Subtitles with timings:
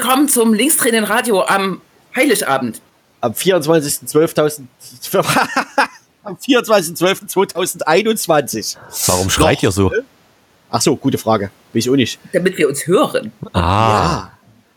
[0.00, 1.80] Willkommen zum Linkstraining Radio am
[2.14, 2.80] Heiligabend.
[3.20, 4.62] Am 24.12.2000
[6.22, 8.76] am 24.12.2021.
[9.08, 9.90] Warum schreit ihr so?
[10.70, 11.50] Ach so, gute Frage.
[11.72, 12.20] Ich auch nicht.
[12.32, 13.32] Damit wir uns hören.
[13.52, 14.30] Ah, Ja.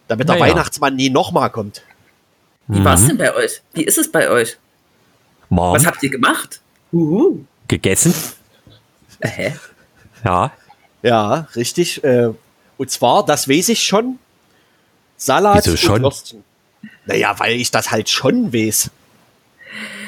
[0.07, 0.55] Damit der Naja.
[0.55, 1.83] Weihnachtsmann nie nochmal kommt.
[2.67, 3.61] Wie war's denn bei euch?
[3.73, 4.57] Wie ist es bei euch?
[5.51, 6.61] warm, Was habt ihr gemacht?
[6.91, 7.45] Uhu.
[7.67, 8.11] gegessen.
[9.19, 9.53] Äh, Hä?
[10.25, 10.51] Ja,
[11.03, 12.03] Ja, richtig.
[12.03, 12.29] Äh,
[12.77, 14.17] und zwar, das weiß ich schon.
[15.21, 15.95] Salat Wieso schon?
[15.97, 16.43] und Würstchen.
[17.05, 18.89] Naja, weil ich das halt schon weiß.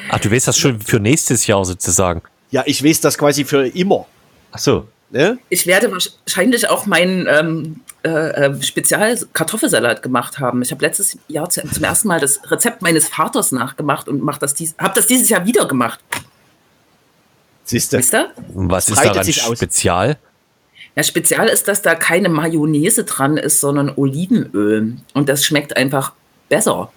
[0.09, 2.23] ach, du weißt das schon für nächstes Jahr sozusagen.
[2.50, 4.08] Ja, ich weiß das quasi für immer.
[4.52, 4.88] Ach so.
[5.11, 5.38] Ne?
[5.50, 10.64] Ich werde wahrscheinlich auch meinen ähm, äh, äh, Spezial-Kartoffelsalat gemacht haben.
[10.64, 14.39] Ich habe letztes Jahr zu, zum ersten Mal das Rezept meines Vaters nachgemacht und mach
[14.39, 16.00] das dies, habe das dieses Jahr wieder gemacht.
[17.66, 17.98] Siehst du?
[18.55, 19.59] Was ist daran sich aus.
[20.95, 20.95] Spezial?
[20.95, 24.97] Ja, spezial ist, dass da keine Mayonnaise dran ist, sondern Olivenöl.
[25.13, 26.13] Und das schmeckt einfach
[26.49, 26.91] besser.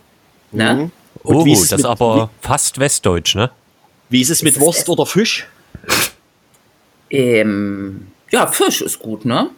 [0.52, 0.74] Ne?
[0.74, 0.90] Mhm.
[1.22, 3.50] Und Oh, wie das ist es aber fast westdeutsch, ne?
[4.10, 4.88] Wie ist es mit Ist es Wurst echt?
[4.90, 5.48] oder Fisch?
[7.10, 9.50] Ähm, ja, Fisch ist gut, ne?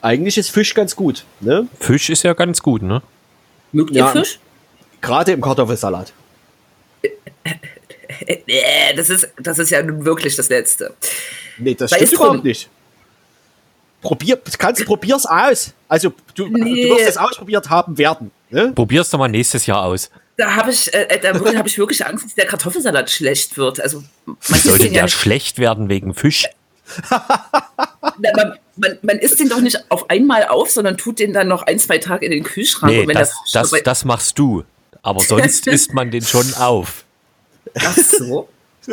[0.00, 1.24] Eigentlich ist Fisch ganz gut.
[1.40, 1.66] Ne?
[1.80, 3.02] Fisch ist ja ganz gut, ne?
[3.72, 4.08] Mögt ihr Ja.
[4.08, 4.38] Fisch?
[5.00, 6.12] Gerade im Kartoffelsalat.
[8.94, 10.94] Das ist, das ist ja nun wirklich das Letzte.
[11.58, 12.26] Nee, das Da stimmt ist drum.
[12.26, 12.68] überhaupt nicht.
[14.02, 15.72] Probier, kannst, probier's aus.
[15.88, 16.88] Also, du, Nee.
[16.88, 18.30] du wirst es ausprobiert haben werden.
[18.50, 18.72] Ne?
[18.74, 20.10] Probier's doch mal nächstes Jahr aus.
[20.36, 23.80] Da habe ich, äh, da habe ich wirklich Angst, dass der Kartoffelsalat schlecht wird.
[23.80, 26.46] Also man Sollte ja der nicht, schlecht werden wegen Fisch?
[27.10, 31.62] man, man, man isst den doch nicht auf einmal auf, sondern tut den dann noch
[31.62, 32.92] ein, zwei Tage in den Kühlschrank.
[32.92, 34.64] Nee, und wenn das, das, dabei- das machst du.
[35.02, 37.04] Aber sonst isst man den schon auf.
[37.78, 38.48] Ach so.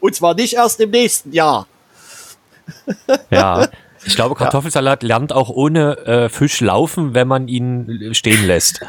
[0.00, 1.66] Und zwar nicht erst im nächsten Jahr.
[3.30, 3.68] Ja.
[4.04, 8.80] Ich glaube, Kartoffelsalat lernt auch ohne äh, Fisch laufen, wenn man ihn stehen lässt.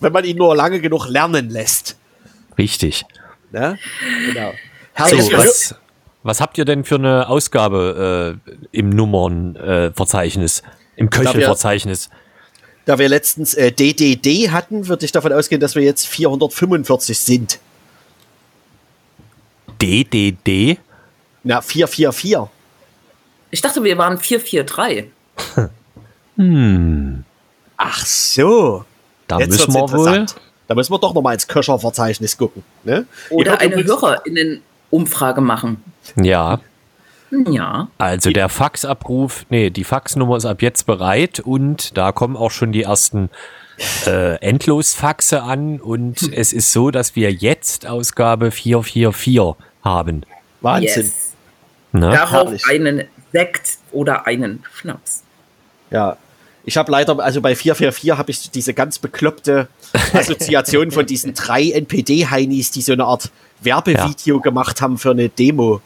[0.00, 1.96] Wenn man ihn nur lange genug lernen lässt.
[2.58, 3.04] Richtig.
[3.52, 3.78] Ne?
[4.26, 4.50] Genau.
[4.50, 5.32] So, Herrlich.
[5.32, 5.74] was,
[6.22, 10.60] was habt ihr denn für eine Ausgabe äh, im Nummernverzeichnis?
[10.60, 10.62] Äh?
[10.96, 12.10] Im Köchelverzeichnis?
[12.86, 17.58] Da wir letztens äh, DDD hatten, würde ich davon ausgehen, dass wir jetzt 445 sind.
[19.82, 20.78] DDD?
[21.42, 22.48] Na, 444.
[23.50, 25.06] Ich dachte, wir waren 443.
[27.76, 28.84] Ach so.
[29.28, 30.26] Da Jetzt müssen wir wohl.
[30.68, 32.62] Da müssen wir doch noch mal ins Köcherverzeichnis gucken.
[32.84, 33.06] Ne?
[33.30, 35.82] Oder eine HörerInnen-Umfrage machen.
[36.16, 36.60] Ja,
[37.30, 37.88] Ja.
[37.98, 42.72] also der Faxabruf, nee, die Faxnummer ist ab jetzt bereit und da kommen auch schon
[42.72, 43.30] die ersten
[44.06, 49.54] äh, Endlosfaxe an und es ist so, dass wir jetzt Ausgabe 444
[49.84, 50.22] haben.
[50.60, 50.88] Wahnsinn.
[51.04, 51.32] Yes.
[51.92, 52.10] Ne?
[52.10, 52.66] Darauf herrlich.
[52.68, 53.04] einen
[53.36, 55.22] Sekt oder einen Schnaps.
[55.90, 56.16] Ja.
[56.64, 59.68] Ich habe leider, also bei 444 habe ich diese ganz bekloppte
[60.14, 63.30] Assoziation von diesen drei NPD-Heinis, die so eine Art
[63.60, 65.80] Werbevideo gemacht haben für eine Demo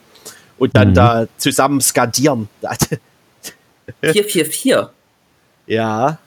[0.58, 0.78] und Mhm.
[0.78, 2.48] dann da zusammen skandieren.
[4.00, 4.88] 444.
[5.66, 6.18] ja.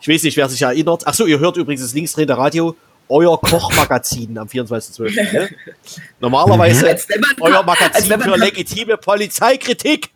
[0.00, 1.06] Ich weiß nicht, wer sich erinnert.
[1.06, 2.74] Achso, ihr hört übrigens das linksdrehende Radio,
[3.08, 5.32] euer Kochmagazin am 24.12.
[5.32, 5.48] Ne?
[6.20, 6.96] Normalerweise
[7.40, 10.10] euer Magazin für legitime Polizeikritik.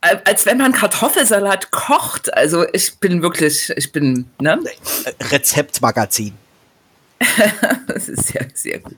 [0.00, 2.32] Als wenn man Kartoffelsalat kocht.
[2.34, 4.60] Also ich bin wirklich, ich bin, ne?
[5.04, 6.34] Äh, Rezeptmagazin.
[7.88, 8.96] Das ist sehr, sehr gut.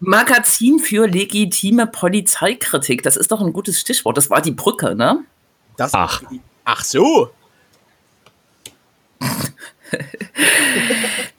[0.00, 3.02] Magazin für legitime Polizeikritik.
[3.02, 4.18] Das ist doch ein gutes Stichwort.
[4.18, 5.24] Das war die Brücke, ne?
[5.78, 6.22] Das, Ach.
[6.64, 7.30] Ach so.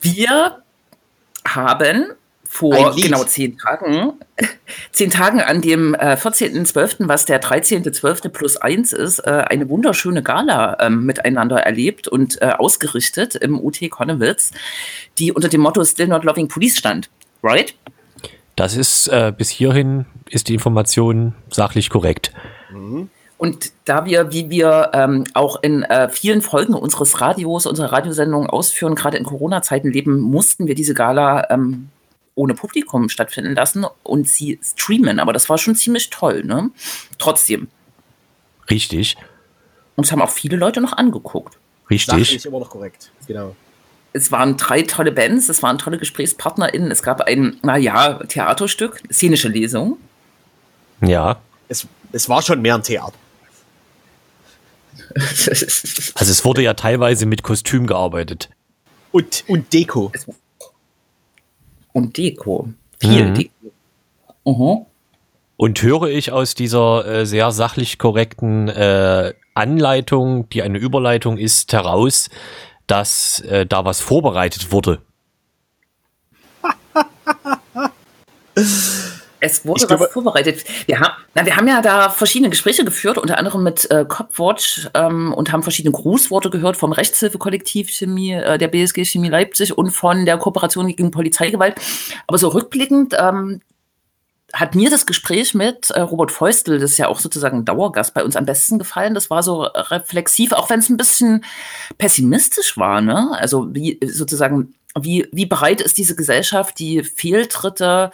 [0.00, 0.62] Wir
[1.46, 2.12] haben
[2.56, 4.14] vor genau zehn Tagen,
[4.90, 8.30] zehn Tagen an dem äh, 14.12., was der 13.12.
[8.30, 13.78] plus eins ist, äh, eine wunderschöne Gala ähm, miteinander erlebt und äh, ausgerichtet im UT
[13.90, 14.52] Konnewitz,
[15.18, 17.10] die unter dem Motto Still Not Loving Police stand.
[17.42, 17.74] Right?
[18.56, 22.32] Das ist äh, bis hierhin ist die Information sachlich korrekt.
[23.38, 28.46] Und da wir, wie wir ähm, auch in äh, vielen Folgen unseres Radios, unserer Radiosendung
[28.46, 31.90] ausführen, gerade in Corona-Zeiten leben, mussten wir diese Gala ähm,
[32.36, 35.18] ohne Publikum stattfinden lassen und sie streamen.
[35.18, 36.70] Aber das war schon ziemlich toll, ne?
[37.18, 37.66] Trotzdem.
[38.70, 39.16] Richtig,
[39.96, 41.58] Und es haben auch viele Leute noch angeguckt.
[41.90, 42.06] richtig.
[42.12, 43.10] Sachlich immer noch korrekt.
[43.26, 43.56] Genau.
[44.12, 49.48] Es waren drei tolle Bands, es waren tolle GesprächspartnerInnen, es gab ein, naja, Theaterstück, szenische
[49.48, 49.98] Lesung.
[51.00, 51.38] Ja.
[51.68, 53.16] Es, es war schon mehr ein Theater.
[55.14, 58.48] Also es wurde ja teilweise mit Kostüm gearbeitet.
[59.12, 60.10] Und, und Deko.
[61.96, 62.68] Und Deko.
[63.00, 63.34] Viel Mhm.
[63.34, 63.72] Deko.
[64.44, 64.86] Mhm.
[65.56, 71.72] Und höre ich aus dieser äh, sehr sachlich korrekten äh, Anleitung, die eine Überleitung ist,
[71.72, 72.28] heraus,
[72.86, 75.00] dass äh, da was vorbereitet wurde.
[79.46, 80.64] Es wurde glaube, was vorbereitet.
[80.86, 84.88] Wir haben, na, wir haben ja da verschiedene Gespräche geführt, unter anderem mit äh, Copwatch
[84.94, 89.90] ähm, und haben verschiedene Grußworte gehört vom Rechtshilfekollektiv Chemie, äh, der BSG Chemie Leipzig und
[89.90, 91.76] von der Kooperation gegen Polizeigewalt.
[92.26, 93.60] Aber so rückblickend ähm,
[94.52, 98.14] hat mir das Gespräch mit äh, Robert Feustel, das ist ja auch sozusagen ein Dauergast
[98.14, 99.14] bei uns, am besten gefallen.
[99.14, 101.44] Das war so reflexiv, auch wenn es ein bisschen
[101.98, 103.00] pessimistisch war.
[103.00, 103.36] Ne?
[103.38, 108.10] Also wie sozusagen, wie, wie bereit ist diese Gesellschaft, die Fehltritte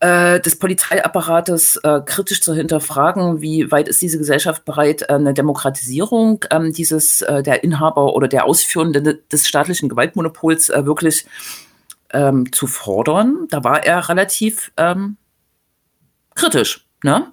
[0.00, 5.34] äh, des Polizeiapparates äh, kritisch zu hinterfragen, wie weit ist diese Gesellschaft bereit, äh, eine
[5.34, 11.26] Demokratisierung ähm, dieses äh, der Inhaber oder der Ausführenden des staatlichen Gewaltmonopols äh, wirklich
[12.12, 13.46] ähm, zu fordern.
[13.50, 15.16] Da war er relativ ähm,
[16.34, 17.32] kritisch, ne?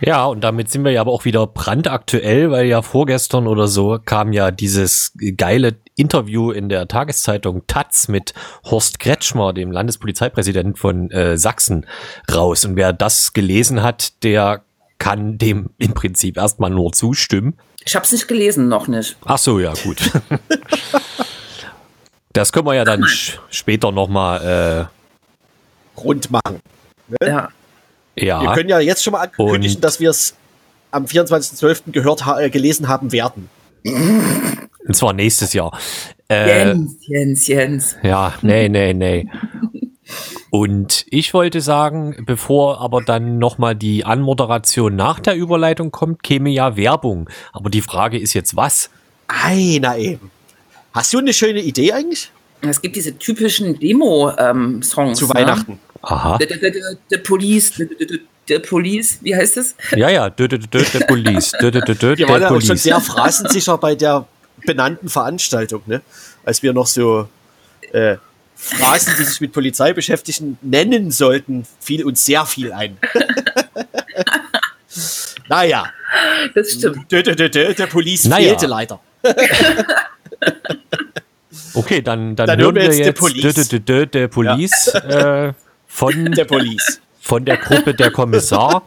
[0.00, 3.98] Ja, und damit sind wir ja aber auch wieder brandaktuell, weil ja vorgestern oder so
[4.04, 11.10] kam ja dieses geile Interview in der Tageszeitung Taz mit Horst Kretschmer, dem Landespolizeipräsidenten von
[11.10, 11.86] äh, Sachsen,
[12.32, 12.64] raus.
[12.64, 14.62] Und wer das gelesen hat, der
[14.98, 17.58] kann dem im Prinzip erstmal nur zustimmen.
[17.84, 19.16] Ich habe es nicht gelesen, noch nicht.
[19.24, 19.98] Ach so, ja, gut.
[22.32, 23.04] das können wir ja dann
[23.50, 24.88] später nochmal
[25.96, 26.60] äh, rund machen.
[27.08, 27.28] Ne?
[27.28, 27.48] Ja.
[28.22, 28.42] Ja.
[28.42, 30.34] Wir können ja jetzt schon mal ankündigen, Und dass wir es
[30.90, 31.92] am 24.12.
[31.92, 33.48] gehört, äh, gelesen haben werden.
[33.84, 35.78] Und zwar nächstes Jahr.
[36.30, 37.96] Äh, Jens, Jens, Jens.
[38.02, 39.28] Ja, nee, nee, nee.
[40.50, 46.48] Und ich wollte sagen, bevor aber dann nochmal die Anmoderation nach der Überleitung kommt, käme
[46.50, 47.28] ja Werbung.
[47.52, 48.90] Aber die Frage ist jetzt was?
[49.26, 50.30] Einer eben.
[50.94, 52.30] Hast du eine schöne Idee eigentlich?
[52.62, 55.18] Es gibt diese typischen Demo-Songs.
[55.18, 55.78] Zu ne?
[56.02, 56.38] Aha.
[57.10, 57.72] The Police,
[58.48, 59.74] the Police, wie heißt das?
[59.96, 60.48] Ja, ja, the
[61.06, 61.52] Police.
[61.52, 64.26] Wir waren ja auch schon sehr phrasensicher bei der
[64.64, 66.02] benannten Veranstaltung, ne?
[66.44, 67.28] Als wir noch so
[67.92, 68.16] äh,
[68.56, 72.96] Phrasen, die sich mit Polizei beschäftigen, nennen sollten, fiel uns sehr viel ein.
[75.48, 75.92] naja.
[76.54, 77.10] Das stimmt.
[77.10, 78.48] Der Police naja.
[78.48, 79.00] fehlte leider.
[81.74, 83.68] Okay, dann, dann, dann hören wir jetzt, jetzt Police,
[84.10, 85.52] der Police äh,
[85.88, 87.00] von der Police.
[87.20, 88.82] Von der Gruppe der Kommissar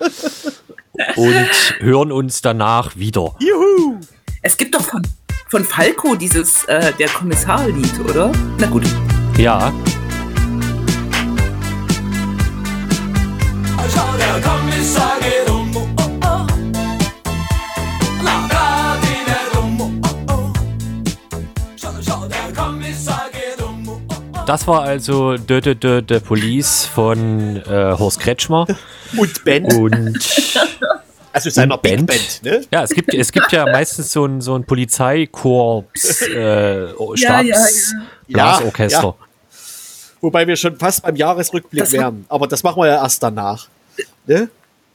[1.15, 3.35] und hören uns danach wieder.
[3.39, 3.99] Juhu!
[4.41, 5.01] Es gibt doch von,
[5.49, 8.31] von Falco dieses äh, der Kommissar-Lied, oder?
[8.57, 8.83] Na gut.
[9.37, 9.73] Ja.
[13.93, 15.60] Schau, der Kommissar geht um.
[24.45, 28.67] Das war also Dö, Dö, Dö, The Police von äh, Horst Kretschmer.
[29.15, 29.73] Und Band.
[29.73, 30.19] Und
[31.33, 32.07] also seiner Band.
[32.07, 32.61] Band ne?
[32.71, 37.41] Ja, es gibt, es gibt ja meistens so ein, so ein Polizeikorps, äh, Stabs, ja,
[37.41, 37.67] ja, ja.
[38.27, 39.03] Blasorchester.
[39.03, 39.15] Ja,
[40.21, 42.25] Wobei wir schon fast beim Jahresrückblick das wären.
[42.29, 43.67] Aber das machen wir ja erst danach.
[44.27, 44.49] Ne?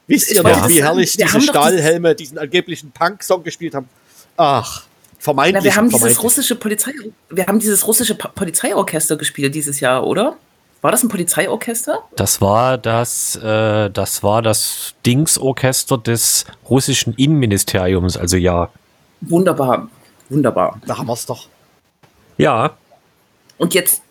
[0.07, 3.89] Wisst ihr noch, wie herrlich diese Stahlhelme diesen angeblichen Punk-Song gespielt haben?
[4.37, 4.85] Ach.
[5.27, 5.65] Vermeintlich.
[5.65, 6.93] Na, wir haben dieses russische Polizei,
[7.31, 10.37] wir haben dieses russische Polizeiorchester gespielt dieses Jahr, oder?
[10.83, 12.05] War das ein Polizeiorchester?
[12.15, 18.71] Das war das, äh, das war das Dingsorchester des russischen Innenministeriums, also ja.
[19.21, 19.89] Wunderbar,
[20.29, 20.81] wunderbar.
[20.87, 21.49] Da haben wir es doch.
[22.37, 22.77] Ja.
[23.59, 24.03] Und jetzt,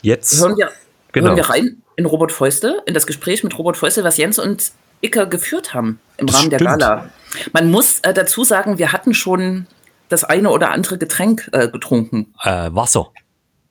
[0.00, 0.70] jetzt hören, wir,
[1.12, 1.26] genau.
[1.26, 4.72] hören wir rein in Robert Feustel, in das Gespräch mit Robert Feustel, was Jens und
[5.02, 6.60] Icke geführt haben im das Rahmen stimmt.
[6.62, 7.10] der Gala.
[7.52, 9.66] Man muss äh, dazu sagen, wir hatten schon
[10.08, 12.34] das eine oder andere Getränk äh, getrunken?
[12.42, 13.10] Äh, Wasser.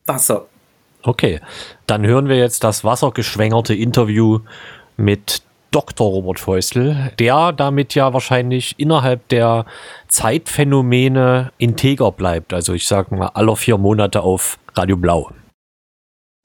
[0.06, 0.46] Wasser.
[1.04, 1.42] Okay,
[1.86, 4.40] dann hören wir jetzt das wassergeschwängerte Interview
[4.96, 6.08] mit Dr.
[6.08, 9.66] Robert Feustel, der damit ja wahrscheinlich innerhalb der
[10.08, 12.54] Zeitphänomene integer bleibt.
[12.54, 15.32] Also ich sage mal alle vier Monate auf Radio Blau.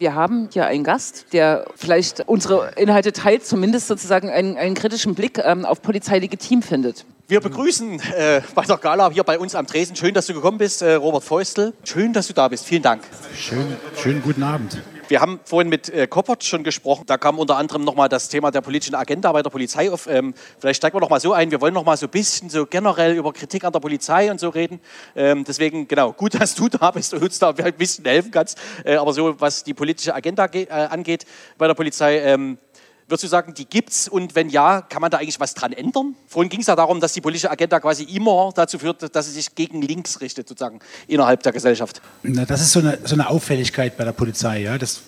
[0.01, 5.17] Wir haben hier einen Gast, der vielleicht unsere Inhalte teilt, zumindest sozusagen einen, einen kritischen
[5.17, 7.05] Blick ähm, auf Polizei legitim findet.
[7.27, 9.97] Wir begrüßen äh, bei der Gala hier bei uns am Tresen.
[9.97, 11.75] Schön, dass du gekommen bist, äh, Robert Feustel.
[11.83, 12.65] Schön, dass du da bist.
[12.65, 13.03] Vielen Dank.
[13.37, 14.81] Schön, schönen guten Abend.
[15.09, 17.05] Wir haben vorhin mit äh, Koppert schon gesprochen.
[17.07, 20.07] Da kam unter anderem nochmal das Thema der politischen Agenda bei der Polizei auf.
[20.07, 21.51] Ähm, vielleicht steigen wir noch mal so ein.
[21.51, 24.39] Wir wollen noch mal so ein bisschen so generell über Kritik an der Polizei und
[24.39, 24.81] so reden.
[25.17, 28.59] Ähm, deswegen, genau, gut, dass du da bist und uns da ein bisschen helfen kannst.
[28.85, 31.25] Äh, aber so, was die politische Agenda äh, angeht
[31.57, 32.59] bei der Polizei, ähm,
[33.09, 35.73] Würdest du sagen, die gibt es und wenn ja, kann man da eigentlich was dran
[35.73, 36.15] ändern?
[36.27, 39.33] Vorhin ging es ja darum, dass die politische Agenda quasi immer dazu führt, dass sie
[39.33, 42.03] sich gegen links richtet, sozusagen innerhalb der Gesellschaft.
[42.23, 44.61] Na, das ist so eine, so eine Auffälligkeit bei der Polizei.
[44.61, 44.77] Ja?
[44.77, 45.01] Das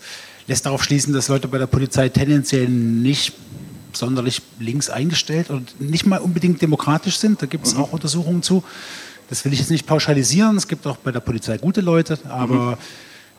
[0.46, 3.34] lässt darauf schließen, dass Leute bei der Polizei tendenziell nicht
[3.92, 7.42] sonderlich links eingestellt und nicht mal unbedingt demokratisch sind.
[7.42, 7.82] Da gibt es mhm.
[7.82, 8.64] auch Untersuchungen zu.
[9.28, 10.56] Das will ich jetzt nicht pauschalisieren.
[10.56, 12.76] Es gibt auch bei der Polizei gute Leute, aber mhm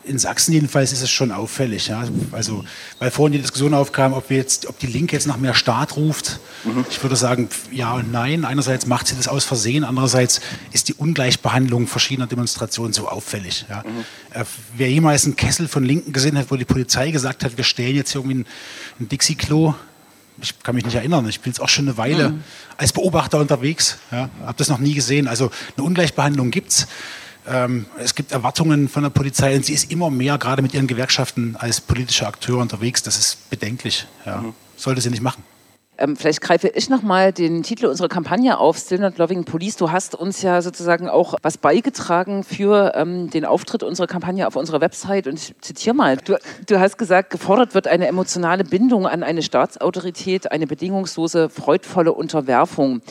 [0.04, 1.88] in Sachsen jedenfalls ist es schon auffällig.
[1.88, 2.04] Ja?
[2.32, 2.64] Also,
[3.00, 5.96] weil vorhin die Diskussion aufkam, ob, wir jetzt, ob die Linke jetzt nach mehr Staat
[5.96, 6.40] ruft.
[6.64, 6.86] Mhm.
[6.90, 8.46] Ich würde sagen, ja und nein.
[8.46, 10.42] Einerseits macht sie das aus Versehen, andererseits
[10.72, 13.66] ist die Ungleichbehandlung verschiedener Demonstrationen so auffällig.
[13.70, 13.84] Ja?
[13.86, 14.40] Mhm.
[14.40, 17.64] Äh, wer jemals einen Kessel von Linken gesehen hat, wo die Polizei gesagt hat, wir
[17.64, 18.46] stellen jetzt irgendwie ein,
[19.00, 19.76] ein Dixie-Klo,
[20.42, 22.44] ich kann mich nicht erinnern, ich bin jetzt auch schon eine Weile mhm.
[22.78, 25.28] als Beobachter unterwegs, ja, habe das noch nie gesehen.
[25.28, 26.88] Also eine Ungleichbehandlung gibt es.
[27.52, 30.88] Ähm, es gibt Erwartungen von der Polizei und sie ist immer mehr, gerade mit ihren
[30.88, 33.04] Gewerkschaften, als politischer Akteur unterwegs.
[33.04, 34.08] Das ist bedenklich.
[34.26, 34.38] Ja.
[34.38, 34.54] Mhm.
[34.78, 35.44] Sollte sie nicht machen.
[36.02, 39.76] Ähm, vielleicht greife ich nochmal den Titel unserer Kampagne auf, Still Not Loving Police.
[39.76, 44.56] Du hast uns ja sozusagen auch was beigetragen für ähm, den Auftritt unserer Kampagne auf
[44.56, 45.28] unserer Website.
[45.28, 49.44] Und ich zitiere mal, du, du, hast gesagt, gefordert wird eine emotionale Bindung an eine
[49.44, 53.02] Staatsautorität, eine bedingungslose, freudvolle Unterwerfung.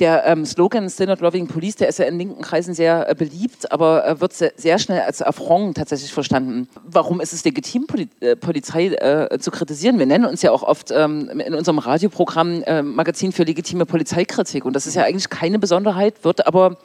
[0.00, 3.14] Der ähm, Slogan Still Not Loving Police, der ist ja in linken Kreisen sehr äh,
[3.14, 6.68] beliebt, aber äh, wird sehr, sehr, schnell als Affront tatsächlich verstanden.
[6.84, 10.00] Warum ist es legitim, Poli äh, Polizei äh, zu kritisieren?
[10.00, 13.86] Wir nennen uns ja auch oft ähm, in unserem Radioprogramm Programm äh, Magazin für legitime
[13.86, 14.64] Polizeikritik.
[14.64, 16.78] Und das ist ja eigentlich keine Besonderheit, wird aber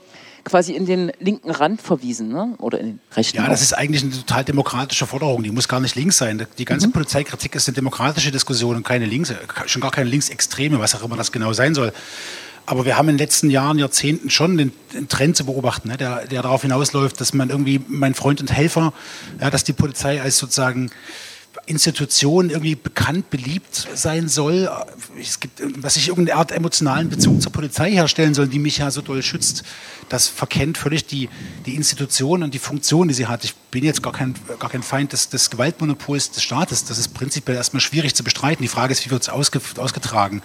[0.44, 2.54] quasi in den linken Rand verwiesen ne?
[2.60, 3.38] oder in den rechten.
[3.38, 5.44] Ja, das ist eigentlich eine total demokratische Forderung.
[5.44, 6.46] Die muss gar nicht links sein.
[6.58, 6.92] Die ganze mhm.
[6.92, 9.34] Polizeikritik ist eine demokratische Diskussion und keine links,
[9.66, 11.94] schon gar keine linksextreme, was auch immer das genau sein soll.
[12.68, 15.98] Aber wir haben in den letzten Jahren, Jahrzehnten schon den, den Trend zu beobachten, ne,
[15.98, 18.92] der, der darauf hinausläuft, dass man irgendwie mein Freund und Helfer,
[19.40, 20.90] ja, dass die Polizei als sozusagen
[21.66, 24.70] Institution irgendwie bekannt, beliebt sein soll.
[25.20, 28.92] Es gibt, dass ich irgendeine Art emotionalen Bezug zur Polizei herstellen soll, die mich ja
[28.92, 29.64] so doll schützt.
[30.10, 31.30] Das verkennt völlig die,
[31.66, 33.44] die Institution und die Funktion, die sie hat.
[33.44, 36.86] Ich bin jetzt gar kein, gar kein Feind des, des Gewaltmonopols des Staates.
[36.86, 38.62] Das ist prinzipiell erstmal schwierig zu bestreiten.
[38.62, 40.42] Die Frage ist, wie wird es ausge, ausgetragen?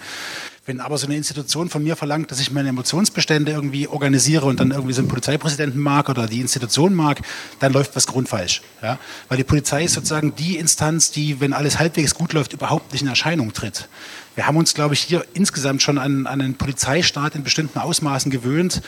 [0.71, 4.61] Wenn aber so eine Institution von mir verlangt, dass ich meine Emotionsbestände irgendwie organisiere und
[4.61, 7.19] dann irgendwie so einen Polizeipräsidenten mag oder die Institution mag,
[7.59, 8.61] dann läuft was grundfalsch.
[8.81, 8.97] Ja?
[9.27, 13.01] Weil die Polizei ist sozusagen die Instanz, die, wenn alles halbwegs gut läuft, überhaupt nicht
[13.01, 13.89] in Erscheinung tritt.
[14.35, 18.31] Wir haben uns, glaube ich, hier insgesamt schon an, an einen Polizeistaat in bestimmten Ausmaßen
[18.31, 18.81] gewöhnt.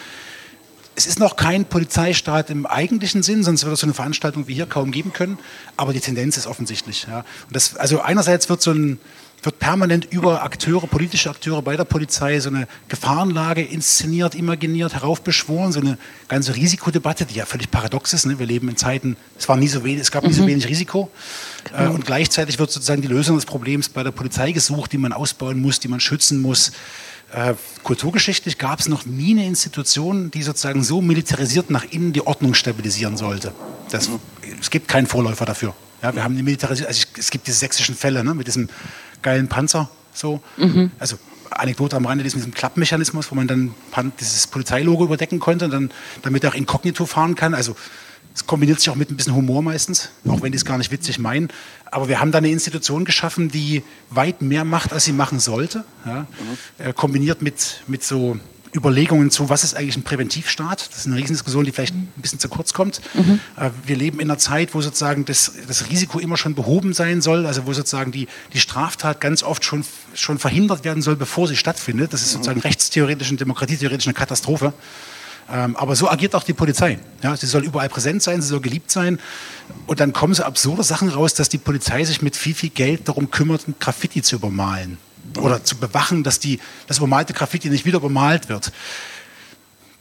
[0.95, 4.53] Es ist noch kein Polizeistaat im eigentlichen Sinn, sonst würde es so eine Veranstaltung wie
[4.53, 5.37] hier kaum geben können.
[5.75, 7.07] Aber die Tendenz ist offensichtlich.
[7.09, 7.25] Ja.
[7.51, 8.99] Das, also einerseits wird so ein,
[9.45, 15.71] wird permanent über Akteure, politische Akteure bei der Polizei so eine Gefahrenlage inszeniert, imaginiert, heraufbeschworen,
[15.71, 15.97] so eine
[16.27, 18.25] ganze Risikodebatte, die ja völlig paradox ist.
[18.25, 18.39] Ne?
[18.39, 20.47] Wir leben in Zeiten, es, war nie so wenig, es gab nie so mhm.
[20.47, 21.11] wenig Risiko.
[21.65, 21.83] Genau.
[21.83, 25.13] Äh, und gleichzeitig wird sozusagen die Lösung des Problems bei der Polizei gesucht, die man
[25.13, 26.71] ausbauen muss, die man schützen muss.
[27.33, 32.25] Äh, kulturgeschichtlich gab es noch nie eine Institution, die sozusagen so militarisiert nach innen die
[32.25, 33.53] Ordnung stabilisieren sollte.
[33.89, 34.19] Das, mhm.
[34.59, 35.73] Es gibt keinen Vorläufer dafür.
[36.03, 38.67] Ja, wir haben eine Militarisierung, also es gibt diese sächsischen Fälle ne, mit diesem
[39.21, 39.89] geilen Panzer.
[40.13, 40.41] So.
[40.57, 40.91] Mhm.
[40.99, 41.17] Also
[41.49, 43.73] Anekdote am Rande, diesem Klappmechanismus, wo man dann
[44.19, 45.91] dieses Polizeilogo überdecken konnte, dann,
[46.21, 47.53] damit er auch inkognito fahren kann.
[47.53, 47.75] Also
[48.35, 50.91] es kombiniert sich auch mit ein bisschen Humor meistens, auch wenn die es gar nicht
[50.91, 51.49] witzig meinen.
[51.85, 55.85] Aber wir haben da eine Institution geschaffen, die weit mehr macht, als sie machen sollte.
[56.05, 56.21] Ja?
[56.21, 56.85] Mhm.
[56.85, 58.37] Äh, kombiniert mit, mit so
[58.75, 60.89] Überlegungen zu, was ist eigentlich ein Präventivstaat.
[60.89, 63.01] Das ist eine Riesendiskussion, die vielleicht ein bisschen zu kurz kommt.
[63.13, 63.39] Mhm.
[63.55, 67.21] Äh, wir leben in einer Zeit, wo sozusagen das, das Risiko immer schon behoben sein
[67.21, 71.47] soll, also wo sozusagen die, die Straftat ganz oft schon, schon verhindert werden soll, bevor
[71.47, 72.13] sie stattfindet.
[72.13, 72.63] Das ist sozusagen mhm.
[72.63, 74.73] rechtstheoretisch und demokratietheoretisch eine Katastrophe.
[75.51, 76.99] Ähm, aber so agiert auch die Polizei.
[77.21, 79.19] Ja, sie soll überall präsent sein, sie soll geliebt sein.
[79.87, 83.07] Und dann kommen so absurde Sachen raus, dass die Polizei sich mit viel, viel Geld
[83.07, 84.97] darum kümmert, Graffiti zu übermalen
[85.37, 88.71] oder zu bewachen, dass die, das übermalte Graffiti nicht wieder bemalt wird.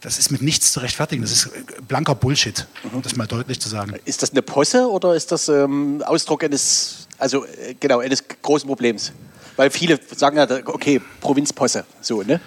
[0.00, 1.22] Das ist mit nichts zu rechtfertigen.
[1.22, 1.50] Das ist
[1.86, 3.94] blanker Bullshit, um das mal deutlich zu sagen.
[4.04, 8.66] Ist das eine Posse oder ist das ähm, Ausdruck eines, also äh, genau, eines großen
[8.66, 9.12] Problems?
[9.56, 12.40] Weil viele sagen ja, okay, Provinzposse, so, ne?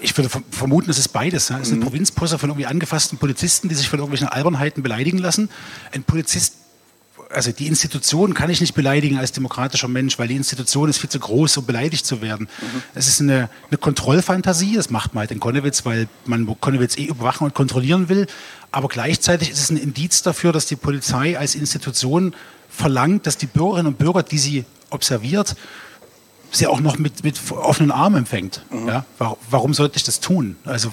[0.00, 1.50] Ich würde vermuten, es ist beides.
[1.50, 1.84] Es ist eine mhm.
[1.84, 5.50] Provinzposse von irgendwie angefassten Polizisten, die sich von irgendwelchen Albernheiten beleidigen lassen.
[5.92, 6.56] Ein Polizist
[7.30, 11.10] also die Institution kann ich nicht beleidigen als demokratischer Mensch, weil die Institution ist viel
[11.10, 12.48] zu groß, um beleidigt zu werden.
[12.60, 12.82] Mhm.
[12.94, 17.04] Es ist eine, eine Kontrollfantasie, das macht man halt in Konnewitz, weil man Konnewitz eh
[17.04, 18.26] überwachen und kontrollieren will.
[18.70, 22.34] Aber gleichzeitig ist es ein Indiz dafür, dass die Polizei als Institution
[22.68, 25.56] verlangt, dass die Bürgerinnen und Bürger, die sie observiert,
[26.50, 28.62] sie auch noch mit, mit offenen Armen empfängt.
[28.70, 28.88] Mhm.
[28.88, 29.04] Ja?
[29.50, 30.56] Warum sollte ich das tun?
[30.64, 30.92] Also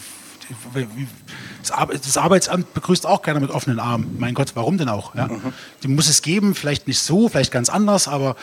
[1.64, 4.16] das Arbeitsamt begrüßt auch keiner mit offenen Armen.
[4.20, 5.16] Mein Gott, warum denn auch?
[5.16, 5.28] Ja?
[5.28, 5.54] Mhm.
[5.84, 8.36] Die muss es geben, vielleicht nicht so, vielleicht ganz anders, aber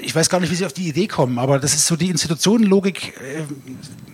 [0.00, 2.08] ich weiß gar nicht, wie Sie auf die Idee kommen, aber das ist so die
[2.08, 3.42] Institutionenlogik, äh,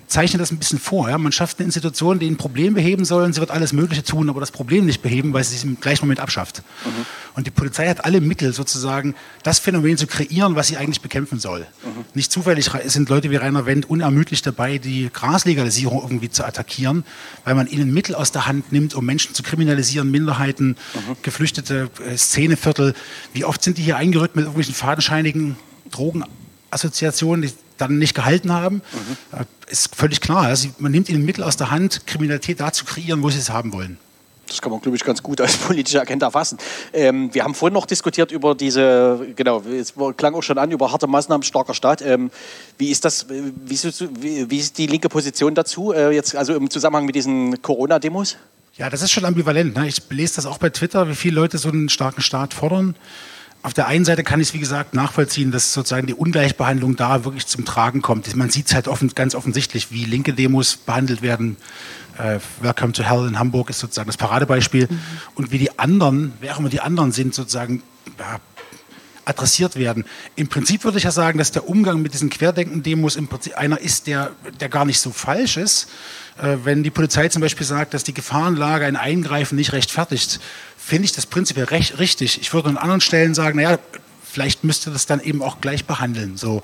[0.09, 1.09] zeichnet das ein bisschen vor.
[1.09, 1.19] Ja?
[1.19, 4.29] Man schafft eine Institution, die ein Problem beheben soll und sie wird alles Mögliche tun,
[4.31, 6.63] aber das Problem nicht beheben, weil sie es im gleichen Moment abschafft.
[6.85, 7.07] Mhm.
[7.35, 11.39] Und die Polizei hat alle Mittel, sozusagen das Phänomen zu kreieren, was sie eigentlich bekämpfen
[11.39, 11.61] soll.
[11.61, 12.05] Mhm.
[12.15, 17.05] Nicht zufällig sind Leute wie Rainer Wendt unermüdlich dabei, die Graslegalisierung irgendwie zu attackieren,
[17.45, 21.17] weil man ihnen Mittel aus der Hand nimmt, um Menschen zu kriminalisieren, Minderheiten, mhm.
[21.23, 22.95] Geflüchtete, äh, Szeneviertel.
[23.35, 25.57] Wie oft sind die hier eingerückt mit irgendwelchen fadenscheinigen
[25.91, 29.47] Drogenassoziationen, die dann nicht gehalten haben, mhm.
[29.69, 30.43] ist völlig klar.
[30.43, 33.51] Also man nimmt ihnen Mittel aus der Hand, Kriminalität da zu kreieren, wo sie es
[33.51, 33.99] haben wollen.
[34.49, 36.59] Das kann man, glaube ich, ganz gut als politische Agenda fassen.
[36.93, 40.91] Ähm, wir haben vorhin noch diskutiert über diese, genau, es klang auch schon an, über
[40.91, 42.03] harte Maßnahmen, starker Staat.
[42.03, 42.31] Ähm,
[42.79, 46.71] wie, ist das, wie, ist, wie ist die linke Position dazu, äh, jetzt also im
[46.71, 48.37] Zusammenhang mit diesen Corona-Demos?
[48.77, 49.77] Ja, das ist schon ambivalent.
[49.77, 49.89] Ne?
[49.89, 52.95] Ich lese das auch bei Twitter, wie viele Leute so einen starken Staat fordern
[53.63, 57.25] auf der einen Seite kann ich es, wie gesagt, nachvollziehen, dass sozusagen die Ungleichbehandlung da
[57.25, 58.35] wirklich zum Tragen kommt.
[58.37, 61.57] Man sieht es halt offen, ganz offensichtlich, wie linke Demos behandelt werden.
[62.19, 64.87] Äh, Welcome to Hell in Hamburg ist sozusagen das Paradebeispiel.
[64.89, 65.01] Mhm.
[65.35, 67.83] Und wie die anderen, wer auch immer die anderen sind, sozusagen
[68.19, 68.39] ja,
[69.29, 70.05] adressiert werden.
[70.37, 73.79] Im Prinzip würde ich ja sagen, dass der Umgang mit diesen Querdenken-Demos im Prinzip einer
[73.79, 74.31] ist, der,
[74.61, 75.89] der gar nicht so falsch ist.
[76.39, 80.41] Äh, wenn die Polizei zum Beispiel sagt, dass die Gefahrenlage ein Eingreifen nicht rechtfertigt,
[80.77, 82.41] finde ich das prinzipiell recht, richtig.
[82.41, 83.79] Ich würde an anderen Stellen sagen, naja,
[84.23, 86.37] vielleicht müsste das dann eben auch gleich behandeln.
[86.37, 86.63] So.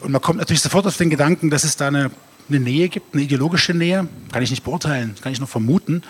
[0.00, 2.10] Und man kommt natürlich sofort auf den Gedanken, dass es da eine,
[2.48, 4.06] eine Nähe gibt, eine ideologische Nähe.
[4.32, 6.02] Kann ich nicht beurteilen, kann ich nur vermuten.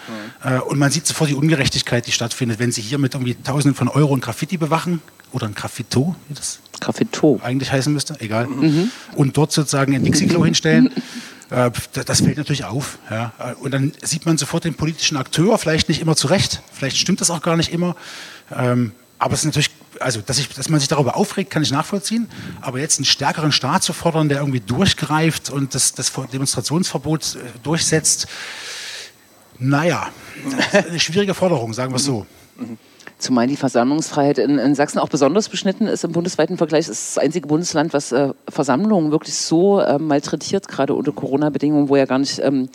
[0.44, 0.60] Mhm.
[0.62, 3.88] Und man sieht sofort die Ungerechtigkeit, die stattfindet, wenn sie hier mit irgendwie Tausenden von
[3.88, 5.00] Euro ein Graffiti bewachen
[5.36, 8.46] oder ein Graffito, wie das Graffito eigentlich heißen müsste, egal.
[8.46, 8.90] Mhm.
[9.14, 10.90] Und dort sozusagen ein Dixie-Klo hinstellen.
[11.50, 12.98] Äh, das fällt natürlich auf.
[13.10, 13.32] Ja.
[13.60, 17.30] Und dann sieht man sofort den politischen Akteur, vielleicht nicht immer zurecht, vielleicht stimmt das
[17.30, 17.94] auch gar nicht immer.
[18.54, 21.70] Ähm, aber es ist natürlich, also dass, ich, dass man sich darüber aufregt, kann ich
[21.70, 22.28] nachvollziehen.
[22.60, 27.38] Aber jetzt einen stärkeren Staat zu fordern, der irgendwie durchgreift und das, das Demonstrationsverbot äh,
[27.62, 28.26] durchsetzt,
[29.58, 30.10] naja,
[30.72, 32.26] eine schwierige Forderung, sagen wir es so.
[32.58, 32.78] Mhm.
[33.18, 36.80] Zumal die Versammlungsfreiheit in, in, Sachsen auch besonders beschnitten ist im bundesweiten Vergleich.
[36.80, 41.88] Es ist das einzige Bundesland, was äh, Versammlungen wirklich so äh, malträtiert, gerade unter Corona-Bedingungen,
[41.88, 42.68] wo ja gar nicht ähm,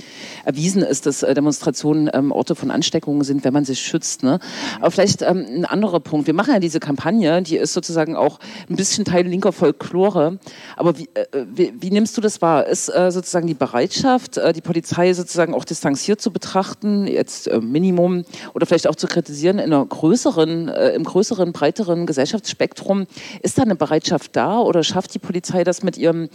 [0.44, 4.24] erwiesen ist, dass äh, Demonstrationen ähm, Orte von Ansteckungen sind, wenn man sich schützt.
[4.24, 4.40] Ne?
[4.80, 6.26] Aber vielleicht ähm, ein anderer Punkt.
[6.26, 10.40] Wir machen ja diese Kampagne, die ist sozusagen auch ein bisschen Teil linker Folklore.
[10.76, 12.66] Aber wie, äh, wie, wie nimmst du das wahr?
[12.66, 18.24] Ist äh, sozusagen die Bereitschaft, äh, die Polizei sozusagen auch distanziert zu betrachten, jetzt Minimum,
[18.56, 23.08] oder vielleicht auch zu kritisieren in einer größeren größeren, äh, im größeren, breiteren Gesellschaftsspektrum,
[23.42, 26.30] ist da eine Bereitschaft da oder schafft die Polizei das mit ihrem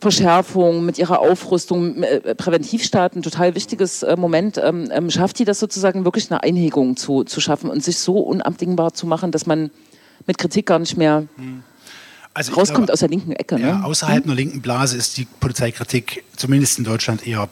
[0.00, 5.44] Verschärfung, mit ihrer Aufrüstung, äh, Präventivstaat, ein total wichtiges äh, Moment, ähm, ähm, schafft die
[5.44, 9.46] das sozusagen wirklich eine Einhegung zu, zu schaffen und sich so unabdingbar zu machen, dass
[9.46, 9.70] man
[10.26, 11.62] mit Kritik gar nicht mehr hm.
[12.32, 13.58] also rauskommt glaube, aus der linken Ecke.
[13.58, 13.84] Ja, ne?
[13.84, 14.30] Außerhalb hm?
[14.30, 17.48] einer linken Blase ist die Polizeikritik zumindest in Deutschland eher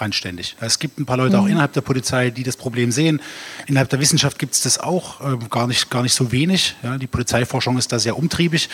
[0.00, 0.56] randständig.
[0.60, 1.42] Es gibt ein paar Leute mhm.
[1.42, 3.20] auch innerhalb der Polizei, die das Problem sehen.
[3.66, 6.76] Innerhalb der Wissenschaft gibt es das auch, äh, gar, nicht, gar nicht so wenig.
[6.82, 8.68] Ja, die Polizeiforschung ist da sehr umtriebig.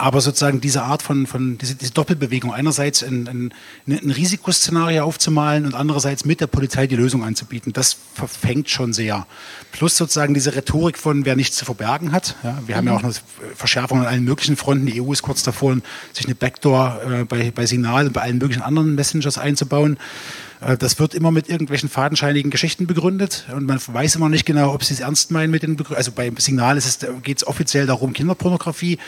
[0.00, 3.52] Aber sozusagen diese Art von, von diese, diese Doppelbewegung, einerseits ein, ein,
[3.88, 9.26] ein Risikoszenario aufzumalen und andererseits mit der Polizei die Lösung anzubieten, das verfängt schon sehr.
[9.72, 12.36] Plus sozusagen diese Rhetorik von, wer nichts zu verbergen hat.
[12.44, 12.78] Ja, wir mhm.
[12.78, 12.98] haben ja mhm.
[12.98, 13.14] auch eine
[13.56, 14.86] Verschärfung an allen möglichen Fronten.
[14.86, 15.76] Die EU ist kurz davor,
[16.12, 19.98] sich eine Backdoor äh, bei, bei Signal und bei allen möglichen anderen Messengers einzubauen.
[20.60, 24.72] Äh, das wird immer mit irgendwelchen fadenscheinigen Geschichten begründet und man weiß immer nicht genau,
[24.72, 25.98] ob sie es ernst meinen mit den Begründungen.
[25.98, 26.78] Also beim Signal
[27.22, 28.98] geht es offiziell darum, Kinderpornografie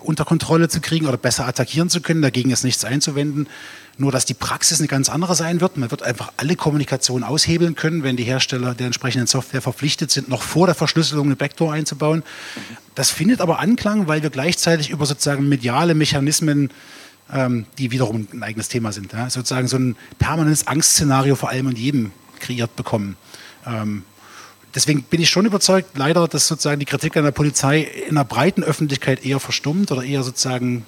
[0.00, 2.22] unter Kontrolle zu kriegen oder besser attackieren zu können.
[2.22, 3.48] Dagegen ist nichts einzuwenden.
[3.96, 5.76] Nur, dass die Praxis eine ganz andere sein wird.
[5.76, 10.28] Man wird einfach alle Kommunikation aushebeln können, wenn die Hersteller der entsprechenden Software verpflichtet sind,
[10.28, 12.24] noch vor der Verschlüsselung eine Backdoor einzubauen.
[12.96, 16.70] Das findet aber Anklang, weil wir gleichzeitig über sozusagen mediale Mechanismen
[17.32, 19.12] ähm, die wiederum ein eigenes Thema sind.
[19.12, 19.30] Ja?
[19.30, 23.16] Sozusagen so ein permanentes Angstszenario vor allem und jedem kreiert bekommen.
[23.66, 24.02] Ähm,
[24.74, 28.24] deswegen bin ich schon überzeugt, leider, dass sozusagen die Kritik an der Polizei in der
[28.24, 30.84] breiten Öffentlichkeit eher verstummt oder eher sozusagen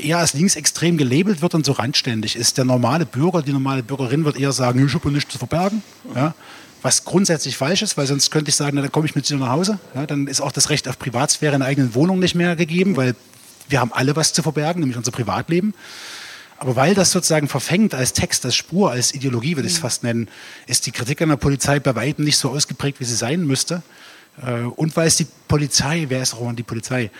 [0.00, 2.58] eher als linksextrem gelabelt wird und so randständig ist.
[2.58, 5.82] Der normale Bürger, die normale Bürgerin wird eher sagen, ich habe nichts zu verbergen.
[6.14, 6.34] Ja?
[6.82, 9.36] Was grundsätzlich falsch ist, weil sonst könnte ich sagen, na, dann komme ich mit dir
[9.36, 9.78] nach Hause.
[9.94, 10.06] Ja?
[10.06, 13.14] Dann ist auch das Recht auf Privatsphäre in der eigenen Wohnung nicht mehr gegeben, weil
[13.68, 15.74] wir haben alle was zu verbergen, nämlich unser Privatleben.
[16.58, 19.82] Aber weil das sozusagen verfängt als Text, als Spur, als Ideologie, würde ich es mhm.
[19.82, 20.28] fast nennen,
[20.66, 23.82] ist die Kritik an der Polizei bei weitem nicht so ausgeprägt, wie sie sein müsste.
[24.44, 27.10] Äh, und weil es die Polizei, wer ist auch immer die Polizei,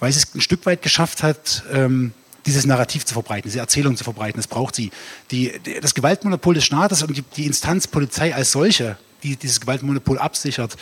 [0.00, 2.12] weil es ein Stück weit geschafft hat, ähm,
[2.46, 4.38] dieses Narrativ zu verbreiten, diese Erzählung zu verbreiten.
[4.38, 4.90] Das braucht sie.
[5.30, 10.18] Die, das Gewaltmonopol des Staates und die, die Instanz Polizei als solche die dieses Gewaltmonopol
[10.18, 10.76] absichert,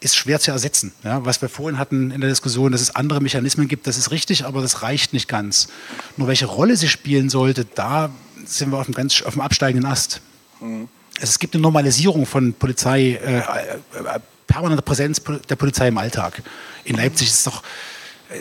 [0.00, 0.92] ist schwer zu ersetzen.
[1.02, 4.10] Ja, was wir vorhin hatten in der Diskussion, dass es andere Mechanismen gibt, das ist
[4.10, 5.68] richtig, aber das reicht nicht ganz.
[6.16, 8.10] Nur welche Rolle sie spielen sollte, da
[8.44, 10.20] sind wir auf dem, ganz, auf dem absteigenden Ast.
[10.60, 10.88] Mhm.
[11.18, 13.42] Es gibt eine Normalisierung von Polizei, äh, äh,
[14.46, 16.42] permanenter Präsenz der Polizei im Alltag.
[16.84, 17.62] In Leipzig ist es doch,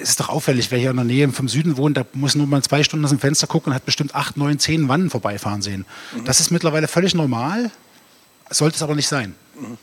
[0.01, 2.61] ist doch auffällig, wer hier in der Nähe vom Süden wohnt, der muss nur mal
[2.63, 5.85] zwei Stunden aus dem Fenster gucken und hat bestimmt acht, neun, zehn Wannen vorbeifahren sehen.
[6.13, 6.25] Mhm.
[6.25, 7.71] Das ist mittlerweile völlig normal,
[8.49, 9.35] sollte es aber nicht sein.
[9.57, 9.77] Mhm.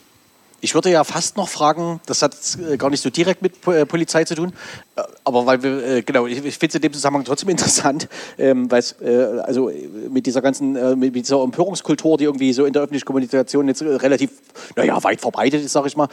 [0.65, 2.37] Ich würde ja fast noch fragen, das hat
[2.71, 4.53] äh, gar nicht so direkt mit äh, Polizei zu tun,
[4.95, 8.79] äh, aber weil wir, genau, ich finde es in dem Zusammenhang trotzdem interessant, ähm, weil
[8.79, 8.95] es,
[9.43, 9.73] also
[10.09, 14.31] mit dieser ganzen, mit dieser Empörungskultur, die irgendwie so in der öffentlichen Kommunikation jetzt relativ,
[14.77, 16.09] naja, weit verbreitet ist, sage ich mal,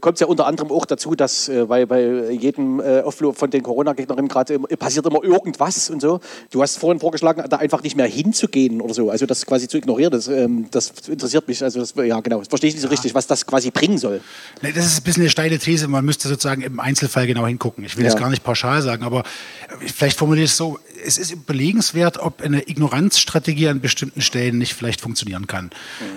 [0.00, 4.28] kommt es ja unter anderem auch dazu, dass weil bei jedem Offload von den Corona-Gegnerinnen
[4.28, 6.20] gerade passiert immer irgendwas und so.
[6.50, 9.76] Du hast vorhin vorgeschlagen, da einfach nicht mehr hinzugehen oder so, also das quasi zu
[9.76, 12.88] ignorieren, das, ähm, das interessiert mich, also das, ja genau, das verstehe ich nicht so
[12.88, 14.20] richtig, was das das quasi bringen soll.
[14.62, 15.88] Das ist ein bisschen eine steile These.
[15.88, 17.84] Man müsste sozusagen im Einzelfall genau hingucken.
[17.84, 18.10] Ich will ja.
[18.10, 19.24] das gar nicht pauschal sagen, aber
[19.80, 20.78] vielleicht formuliere ich es so.
[21.04, 25.70] Es ist überlegenswert, ob eine Ignoranzstrategie an bestimmten Stellen nicht vielleicht funktionieren kann.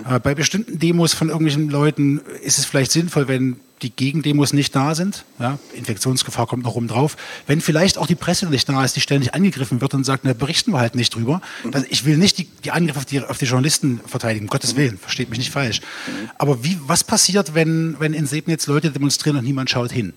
[0.06, 0.16] Mhm.
[0.16, 4.76] Äh, bei bestimmten Demos von irgendwelchen Leuten ist es vielleicht sinnvoll, wenn die Gegendemos nicht
[4.76, 8.84] da sind, ja, Infektionsgefahr kommt noch oben drauf, wenn vielleicht auch die Presse nicht da
[8.84, 11.42] ist, die ständig angegriffen wird und sagt, na, berichten wir halt nicht drüber.
[11.64, 11.86] Mhm.
[11.90, 14.98] ich will nicht die, die Angriffe auf die, auf die, Journalisten verteidigen, um Gottes Willen,
[14.98, 15.82] versteht mich nicht falsch.
[15.82, 16.30] Mhm.
[16.38, 20.14] Aber wie, was passiert, wenn, wenn in Sebnitz Leute demonstrieren und niemand schaut hin?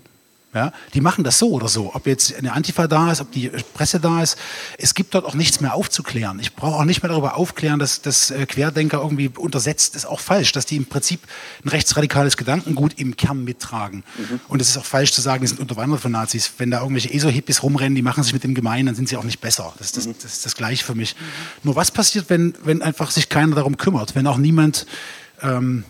[0.53, 1.95] Ja, die machen das so oder so.
[1.95, 4.37] Ob jetzt eine Antifa da ist, ob die Presse da ist.
[4.79, 6.41] Es gibt dort auch nichts mehr aufzuklären.
[6.41, 10.19] Ich brauche auch nicht mehr darüber aufklären, dass, dass äh, Querdenker irgendwie untersetzt ist auch
[10.19, 11.21] falsch, dass die im Prinzip
[11.65, 14.03] ein rechtsradikales Gedankengut im Kern mittragen.
[14.19, 14.41] Mhm.
[14.49, 16.53] Und es ist auch falsch zu sagen, die sind unterwandert von Nazis.
[16.59, 19.25] Wenn da irgendwelche ESO-Hippies rumrennen, die machen sich mit dem gemein, dann sind sie auch
[19.25, 19.73] nicht besser.
[19.79, 20.15] Das, das, mhm.
[20.21, 21.15] das ist das Gleiche für mich.
[21.15, 21.25] Mhm.
[21.63, 24.87] Nur was passiert, wenn, wenn einfach sich keiner darum kümmert, wenn auch niemand
[25.43, 25.85] ähm,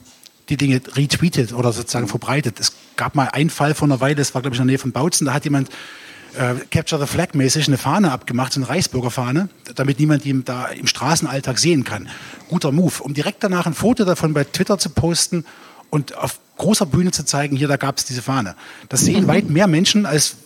[0.50, 2.60] die Dinge retweetet oder sozusagen verbreitet.
[2.60, 4.78] Es gab mal einen Fall vor einer Weile, das war glaube ich in der Nähe
[4.78, 5.70] von Bautzen, da hat jemand
[6.36, 10.66] äh, Capture the Flag mäßig eine Fahne abgemacht, so eine Reichsbürgerfahne, damit niemand die da
[10.66, 12.08] im Straßenalltag sehen kann.
[12.48, 13.02] Guter Move.
[13.02, 15.44] Um direkt danach ein Foto davon bei Twitter zu posten
[15.90, 18.54] und auf großer Bühne zu zeigen, hier, da gab es diese Fahne.
[18.88, 20.36] Das sehen weit mehr Menschen als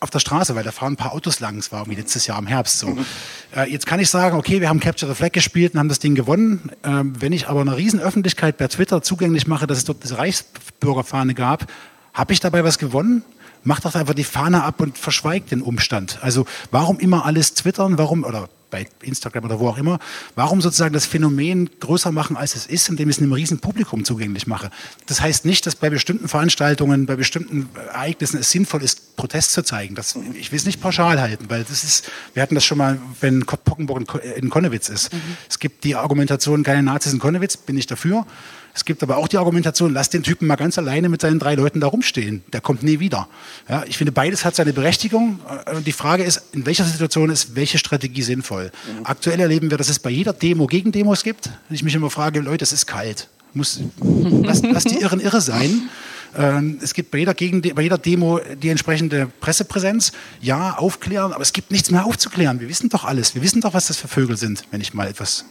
[0.00, 1.58] auf der Straße, weil da fahren ein paar Autos lang.
[1.58, 2.88] Es war irgendwie letztes Jahr im Herbst so.
[2.88, 3.06] Mhm.
[3.54, 5.98] Äh, jetzt kann ich sagen, okay, wir haben Capture the Flag gespielt und haben das
[5.98, 6.70] Ding gewonnen.
[6.82, 10.18] Ähm, wenn ich aber eine riesen Öffentlichkeit per Twitter zugänglich mache, dass es dort diese
[10.18, 11.66] Reichsbürgerfahne gab,
[12.14, 13.22] habe ich dabei was gewonnen?
[13.62, 16.18] Macht doch einfach die Fahne ab und verschweigt den Umstand.
[16.22, 17.98] Also warum immer alles twittern?
[17.98, 19.98] Warum oder bei Instagram oder wo auch immer,
[20.34, 24.04] warum sozusagen das Phänomen größer machen, als es ist, indem ich es einem riesen Publikum
[24.04, 24.70] zugänglich mache.
[25.06, 29.62] Das heißt nicht, dass bei bestimmten Veranstaltungen, bei bestimmten Ereignissen es sinnvoll ist, Protest zu
[29.62, 29.94] zeigen.
[29.94, 32.98] Das, ich will es nicht pauschal halten, weil das ist, wir hatten das schon mal,
[33.20, 35.12] wenn Pockenburg in Konnewitz ist.
[35.12, 35.20] Mhm.
[35.48, 38.26] Es gibt die Argumentation, keine Nazis in Konnewitz, bin ich dafür.
[38.74, 41.54] Es gibt aber auch die Argumentation, lass den Typen mal ganz alleine mit seinen drei
[41.54, 42.42] Leuten da rumstehen.
[42.52, 43.28] Der kommt nie wieder.
[43.68, 45.40] Ja, ich finde, beides hat seine Berechtigung.
[45.66, 48.70] Äh, die Frage ist, in welcher Situation ist welche Strategie sinnvoll?
[48.98, 49.06] Mhm.
[49.06, 51.46] Aktuell erleben wir, dass es bei jeder Demo Gegendemos gibt.
[51.46, 53.28] Und ich mich immer frage, Leute, es ist kalt.
[53.52, 55.88] Muss, lass, lass die Irren irre sein.
[56.36, 60.12] Ähm, es gibt bei jeder, Gegend, bei jeder Demo die entsprechende Pressepräsenz.
[60.40, 62.60] Ja, aufklären, aber es gibt nichts mehr aufzuklären.
[62.60, 63.34] Wir wissen doch alles.
[63.34, 65.44] Wir wissen doch, was das für Vögel sind, wenn ich mal etwas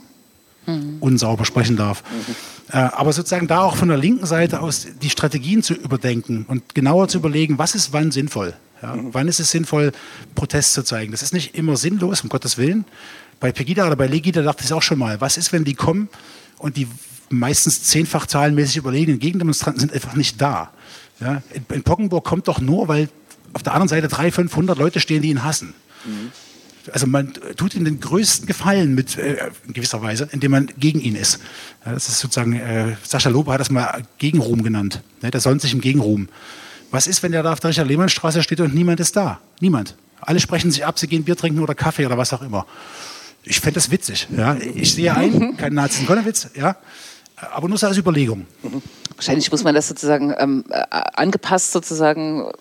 [0.65, 0.97] mhm.
[0.99, 2.03] unsauber sprechen darf.
[2.03, 2.35] Mhm.
[2.71, 6.75] Äh, aber sozusagen da auch von der linken Seite aus die Strategien zu überdenken und
[6.75, 8.53] genauer zu überlegen, was ist wann sinnvoll.
[8.81, 8.95] Ja?
[8.95, 9.13] Mhm.
[9.13, 9.91] Wann ist es sinnvoll,
[10.35, 11.11] Protest zu zeigen?
[11.11, 12.85] Das ist nicht immer sinnlos, um Gottes Willen.
[13.39, 16.09] Bei Pegida oder bei Legida dachte ich auch schon mal, was ist, wenn die kommen
[16.57, 16.87] und die
[17.29, 20.71] meistens zehnfach zahlenmäßig überlegenen Gegendemonstranten sind einfach nicht da.
[21.19, 21.41] Ja?
[21.53, 23.09] In, in Pockenburg kommt doch nur, weil
[23.53, 25.73] auf der anderen Seite 300, 500 Leute stehen, die ihn hassen.
[26.05, 26.31] Mhm.
[26.93, 30.99] Also man tut ihm den größten Gefallen mit, äh, in gewisser Weise, indem man gegen
[30.99, 31.39] ihn ist.
[31.85, 35.01] Ja, das ist sozusagen, äh, Sascha Lobe hat das mal Gegenruhm genannt.
[35.21, 36.29] Ne, der sonnt sich im Gegenruhm.
[36.91, 39.39] Was ist, wenn der da auf der Richard-Lehmann-Straße steht und niemand ist da?
[39.59, 39.95] Niemand.
[40.21, 42.65] Alle sprechen sich ab, sie gehen Bier trinken oder Kaffee oder was auch immer.
[43.43, 44.27] Ich fände das witzig.
[44.35, 44.55] Ja.
[44.75, 46.75] Ich sehe ein, kein Nazi in Konnewitz, ja.
[47.53, 48.45] aber nur so als Überlegung.
[49.15, 52.51] Wahrscheinlich muss man das sozusagen ähm, äh, angepasst sozusagen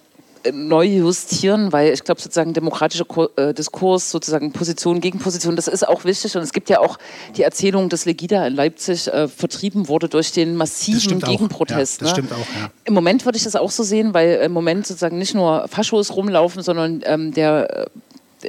[0.52, 5.86] neu justieren, weil ich glaube, sozusagen demokratischer äh, Diskurs, sozusagen Position gegen Position, das ist
[5.86, 6.36] auch wichtig.
[6.36, 6.98] Und es gibt ja auch
[7.36, 12.00] die Erzählung, dass Legida in Leipzig äh, vertrieben wurde durch den massiven Gegenprotest.
[12.00, 12.24] Ja, das ne?
[12.24, 12.60] stimmt auch.
[12.60, 12.70] Ja.
[12.84, 16.14] Im Moment würde ich das auch so sehen, weil im Moment sozusagen nicht nur Faschos
[16.14, 17.86] rumlaufen, sondern ähm, der äh,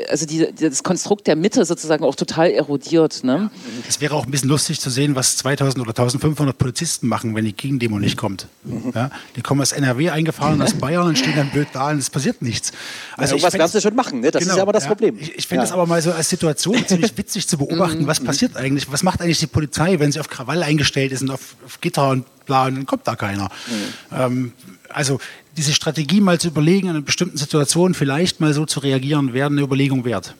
[0.09, 3.23] also die, das Konstrukt der Mitte sozusagen auch total erodiert.
[3.23, 3.49] Ne?
[3.87, 7.45] Es wäre auch ein bisschen lustig zu sehen, was 2000 oder 1500 Polizisten machen, wenn
[7.45, 8.47] die Gegendemo nicht kommt.
[8.63, 8.91] Mhm.
[8.93, 9.09] Ja?
[9.35, 12.41] Die kommen aus NRW eingefahren, aus Bayern und stehen dann blöd da und es passiert
[12.41, 12.71] nichts.
[13.17, 14.31] Also ja, was werden sie schon machen, ne?
[14.31, 15.17] das genau, ist aber das ja, Problem.
[15.19, 18.07] Ich, ich finde das aber mal so als Situation ziemlich witzig zu beobachten, mhm.
[18.07, 21.31] was passiert eigentlich, was macht eigentlich die Polizei, wenn sie auf Krawall eingestellt ist und
[21.31, 23.45] auf, auf Gitter und bla, und dann kommt da keiner.
[23.45, 24.15] Mhm.
[24.15, 24.53] Ähm,
[24.89, 25.19] also
[25.59, 29.61] diese Strategie mal zu überlegen, in bestimmten Situationen vielleicht mal so zu reagieren, wäre eine
[29.61, 30.33] Überlegung wert.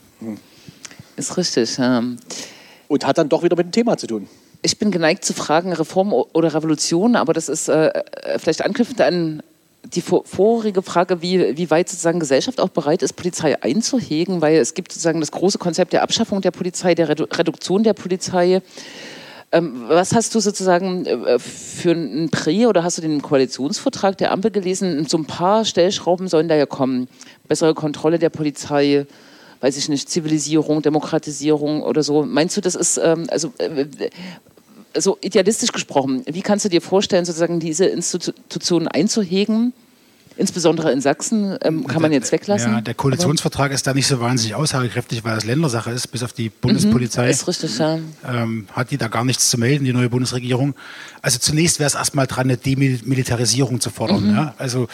[1.17, 1.77] Ist richtig.
[1.77, 2.01] Ja.
[2.88, 4.29] Und hat dann doch wieder mit dem Thema zu tun.
[4.62, 9.01] Ich bin geneigt zu fragen, Reform oder Revolution, aber das ist äh, äh vielleicht anknüpfend
[9.01, 9.43] an
[9.93, 14.73] die vorige Frage, wie, wie weit sozusagen Gesellschaft auch bereit ist, Polizei einzuhegen, weil es
[14.73, 18.62] gibt sozusagen das große Konzept der Abschaffung der Polizei, der Reduktion der Polizei.
[19.51, 24.31] Ähm, was hast du sozusagen äh, für ein Prä oder hast du den Koalitionsvertrag der
[24.31, 25.07] Ampel gelesen?
[25.07, 27.07] So ein paar Stellschrauben sollen da ja kommen.
[27.47, 29.07] Bessere Kontrolle der Polizei,
[29.62, 32.23] weiß ich nicht, Zivilisierung, Demokratisierung oder so.
[32.23, 33.85] Meinst du, das ist, ähm, also äh,
[34.95, 39.73] so idealistisch gesprochen, wie kannst du dir vorstellen, sozusagen diese Institutionen einzuhegen?
[40.39, 42.71] Insbesondere in Sachsen ähm, kann man jetzt weglassen.
[42.71, 46.32] Ja, der Koalitionsvertrag ist da nicht so wahnsinnig aussagekräftig, weil das Ländersache ist, bis auf
[46.32, 47.25] die Bundespolizei.
[47.25, 47.99] Mhm, ist richtig, ja.
[48.25, 50.75] Ähm, hat die da gar nichts zu melden, die neue Bundesregierung.
[51.21, 54.30] Also zunächst wäre es erstmal dran, eine Demilitarisierung zu fordern.
[54.30, 54.36] Mhm.
[54.36, 54.54] Ja?
[54.58, 54.88] Also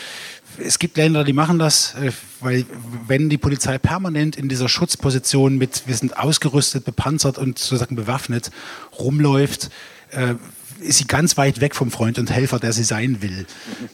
[0.58, 2.66] es gibt Länder, die machen das, äh, weil
[3.06, 8.50] wenn die Polizei permanent in dieser Schutzposition mit, wir sind ausgerüstet, bepanzert und sozusagen bewaffnet,
[8.98, 9.70] rumläuft,
[10.10, 10.34] äh,
[10.80, 13.46] ist sie ganz weit weg vom Freund und Helfer, der sie sein will.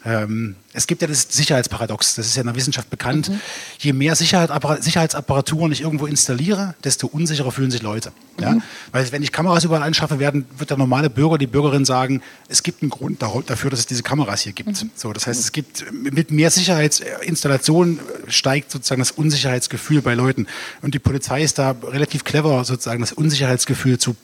[0.06, 3.30] Ähm, es gibt ja das Sicherheitsparadox, das ist ja in der Wissenschaft bekannt.
[3.30, 3.42] Mhm.
[3.80, 8.12] Je mehr Sicherheit, Sicherheitsapparaturen ich irgendwo installiere, desto unsicherer fühlen sich Leute.
[8.38, 8.44] Mhm.
[8.44, 8.58] Ja?
[8.92, 12.64] Weil wenn ich Kameras überall anschaffe, werden, wird der normale Bürger, die Bürgerin sagen, es
[12.64, 14.84] gibt einen Grund dafür, dass es diese Kameras hier gibt.
[14.84, 14.92] Mhm.
[14.96, 20.48] So, das heißt, es gibt mit mehr Sicherheitsinstallationen steigt sozusagen das Unsicherheitsgefühl bei Leuten.
[20.82, 24.16] Und die Polizei ist da relativ clever, sozusagen das Unsicherheitsgefühl zu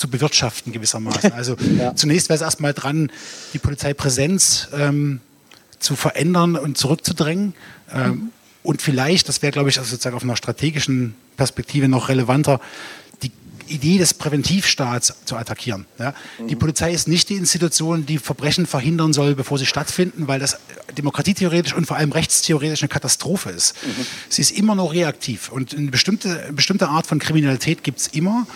[0.00, 1.32] zu bewirtschaften gewissermaßen.
[1.40, 1.94] Also ja.
[1.94, 3.12] zunächst wäre es erstmal dran,
[3.52, 5.20] die Polizeipräsenz ähm,
[5.78, 7.54] zu verändern und zurückzudrängen.
[7.92, 8.30] Ähm, mhm.
[8.62, 12.60] Und vielleicht, das wäre, glaube ich, also sozusagen auf einer strategischen Perspektive noch relevanter,
[13.70, 15.86] Idee des Präventivstaats zu attackieren.
[15.98, 16.14] Ja?
[16.38, 16.48] Mhm.
[16.48, 20.58] Die Polizei ist nicht die Institution, die Verbrechen verhindern soll, bevor sie stattfinden, weil das
[20.96, 23.74] demokratietheoretisch und vor allem rechtstheoretisch eine Katastrophe ist.
[23.84, 24.06] Mhm.
[24.28, 28.08] Sie ist immer nur reaktiv und eine bestimmte, eine bestimmte Art von Kriminalität gibt es
[28.08, 28.46] immer,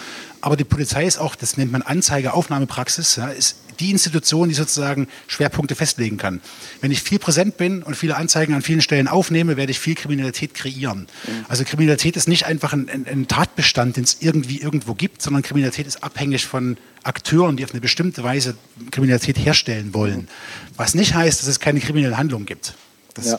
[0.44, 5.08] aber die Polizei ist auch, das nennt man Anzeigeaufnahmepraxis, ja, ist die Institution, die sozusagen
[5.26, 6.42] Schwerpunkte festlegen kann.
[6.82, 9.94] Wenn ich viel präsent bin und viele Anzeigen an vielen Stellen aufnehme, werde ich viel
[9.94, 11.08] Kriminalität kreieren.
[11.26, 11.46] Mhm.
[11.48, 15.42] Also Kriminalität ist nicht einfach ein, ein, ein Tatbestand, den es irgendwie irgendwo gibt, sondern
[15.42, 18.54] Kriminalität ist abhängig von Akteuren, die auf eine bestimmte Weise
[18.90, 20.18] Kriminalität herstellen wollen.
[20.18, 20.28] Mhm.
[20.76, 22.74] Was nicht heißt, dass es keine kriminelle Handlung gibt.
[23.14, 23.38] Das ja.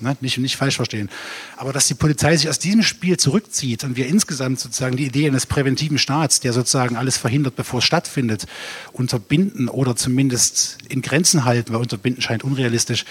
[0.00, 0.16] Ne?
[0.20, 1.08] Nicht, nicht falsch verstehen.
[1.56, 5.26] Aber dass die Polizei sich aus diesem Spiel zurückzieht und wir insgesamt sozusagen die Idee
[5.26, 8.46] eines präventiven Staats, der sozusagen alles verhindert, bevor es stattfindet,
[8.92, 13.04] unterbinden oder zumindest in Grenzen halten, weil unterbinden scheint unrealistisch,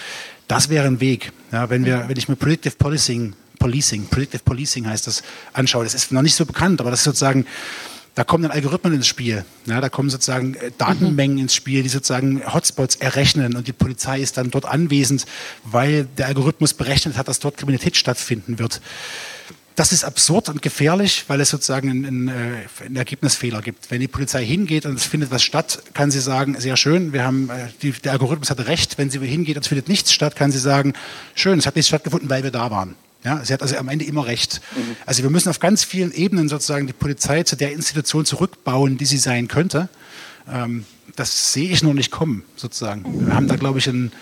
[0.48, 1.32] das wäre ein Weg.
[1.52, 5.22] Ja, wenn, wir, wenn ich mir Predictive Policing, Policing, Predictive Policing heißt das,
[5.52, 7.46] anschaue, das ist noch nicht so bekannt, aber das ist sozusagen
[8.16, 9.44] da kommen dann Algorithmen ins Spiel.
[9.66, 11.42] Ja, da kommen sozusagen äh, Datenmengen mhm.
[11.42, 15.26] ins Spiel, die sozusagen Hotspots errechnen und die Polizei ist dann dort anwesend,
[15.64, 18.80] weil der Algorithmus berechnet hat, dass dort Kriminalität stattfinden wird.
[19.74, 23.90] Das ist absurd und gefährlich, weil es sozusagen einen, einen, äh, Ergebnisfehler gibt.
[23.90, 27.22] Wenn die Polizei hingeht und es findet was statt, kann sie sagen, sehr schön, wir
[27.22, 28.96] haben, äh, die, der Algorithmus hatte recht.
[28.96, 30.94] Wenn sie hingeht und es findet nichts statt, kann sie sagen,
[31.34, 32.94] schön, es hat nichts stattgefunden, weil wir da waren.
[33.26, 34.60] Ja, sie hat also am Ende immer recht.
[34.76, 34.96] Mhm.
[35.04, 39.04] Also wir müssen auf ganz vielen Ebenen sozusagen die Polizei zu der Institution zurückbauen, die
[39.04, 39.88] sie sein könnte.
[40.48, 40.84] Ähm,
[41.16, 43.26] das sehe ich noch nicht kommen, sozusagen.
[43.26, 44.12] Wir haben da, glaube ich, ein,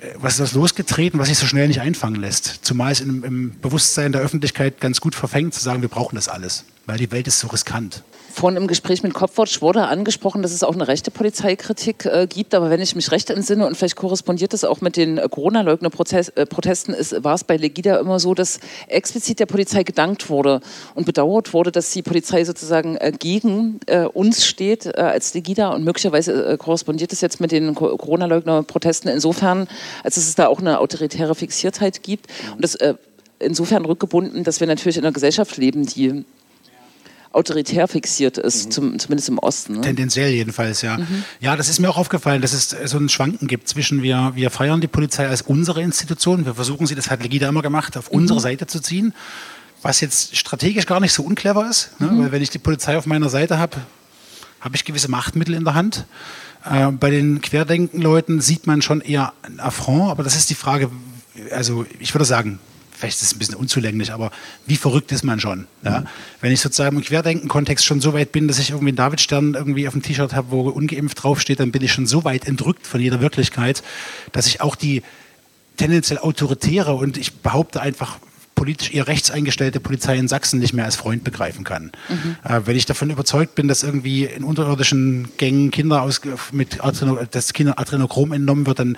[0.00, 2.60] äh, was ist das losgetreten, was sich so schnell nicht einfangen lässt.
[2.62, 6.28] Zumal es im, im Bewusstsein der Öffentlichkeit ganz gut verfängt, zu sagen, wir brauchen das
[6.28, 8.02] alles, weil die Welt ist so riskant.
[8.32, 12.54] Vorhin im Gespräch mit Kopfwatch wurde angesprochen, dass es auch eine rechte Polizeikritik äh, gibt.
[12.54, 16.94] Aber wenn ich mich recht entsinne und vielleicht korrespondiert das auch mit den äh, Corona-Leugner-Protesten,
[16.94, 20.60] äh, war es bei Legida immer so, dass explizit der Polizei gedankt wurde
[20.94, 25.70] und bedauert wurde, dass die Polizei sozusagen äh, gegen äh, uns steht äh, als Legida.
[25.70, 29.66] Und möglicherweise korrespondiert es jetzt mit den Corona-Leugner-Protesten insofern,
[30.04, 32.26] als dass es da auch eine autoritäre Fixiertheit gibt.
[32.54, 32.76] Und das
[33.38, 36.24] insofern rückgebunden, dass wir natürlich in einer Gesellschaft leben, die
[37.36, 38.70] autoritär fixiert ist, mhm.
[38.70, 39.74] zum, zumindest im Osten.
[39.74, 39.80] Ne?
[39.82, 40.98] Tendenziell jedenfalls, ja.
[40.98, 41.24] Mhm.
[41.40, 44.50] Ja, das ist mir auch aufgefallen, dass es so ein Schwanken gibt zwischen wir, wir
[44.50, 48.10] feiern die Polizei als unsere Institution, wir versuchen sie, das hat Legida immer gemacht, auf
[48.10, 48.18] mhm.
[48.18, 49.14] unsere Seite zu ziehen,
[49.82, 52.08] was jetzt strategisch gar nicht so unclever ist, ne?
[52.08, 52.18] Mhm.
[52.22, 53.76] weil wenn ich die Polizei auf meiner Seite habe,
[54.60, 56.06] habe ich gewisse Machtmittel in der Hand.
[56.64, 60.90] Äh, bei den Querdenken-Leuten sieht man schon eher ein Affront, aber das ist die Frage,
[61.50, 62.58] also ich würde sagen,
[62.96, 64.30] vielleicht ist es ein bisschen unzulänglich, aber
[64.66, 65.66] wie verrückt ist man schon?
[65.84, 66.00] Ja?
[66.00, 66.06] Mhm.
[66.40, 69.86] Wenn ich sozusagen im Querdenken-Kontext schon so weit bin, dass ich irgendwie einen Davidstern irgendwie
[69.86, 73.00] auf dem T-Shirt habe, wo ungeimpft draufsteht, dann bin ich schon so weit entrückt von
[73.00, 73.82] jeder Wirklichkeit,
[74.32, 75.02] dass ich auch die
[75.76, 78.18] tendenziell autoritäre und ich behaupte einfach
[78.56, 81.92] politisch eher rechts eingestellte Polizei in Sachsen nicht mehr als Freund begreifen kann.
[82.08, 82.36] Mhm.
[82.42, 87.18] Äh, wenn ich davon überzeugt bin, dass irgendwie in unterirdischen Gängen Kinder aus, mit Adreno,
[87.30, 88.96] dass Kinder Adrenochrom entnommen wird, dann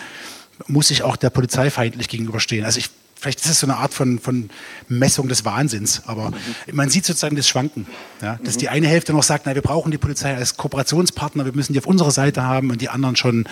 [0.67, 2.65] muss ich auch der Polizei feindlich gegenüberstehen.
[2.65, 4.51] Also ich, vielleicht ist es so eine Art von, von
[4.89, 6.37] Messung des Wahnsinns, aber mhm.
[6.73, 7.87] man sieht sozusagen das Schwanken.
[8.23, 8.39] Ja?
[8.43, 8.61] Dass mhm.
[8.61, 11.79] die eine Hälfte noch sagt, na, wir brauchen die Polizei als Kooperationspartner, wir müssen die
[11.79, 13.49] auf unserer Seite haben und die anderen schon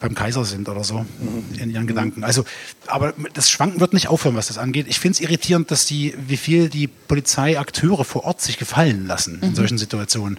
[0.00, 1.58] beim Kaiser sind oder so mhm.
[1.58, 2.24] in ihren Gedanken.
[2.24, 2.44] Also,
[2.86, 4.86] aber das Schwanken wird nicht aufhören, was das angeht.
[4.88, 9.38] Ich finde es irritierend, dass die, wie viel die Polizeiakteure vor Ort sich gefallen lassen
[9.40, 9.54] in mhm.
[9.54, 10.38] solchen Situationen.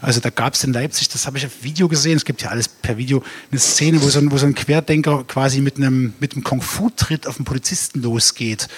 [0.00, 2.50] Also da gab es in Leipzig, das habe ich auf Video gesehen, es gibt ja
[2.50, 6.14] alles per Video, eine Szene, wo so ein, wo so ein Querdenker quasi mit einem,
[6.20, 8.68] mit einem Kung-Fu-Tritt auf einen Polizisten losgeht.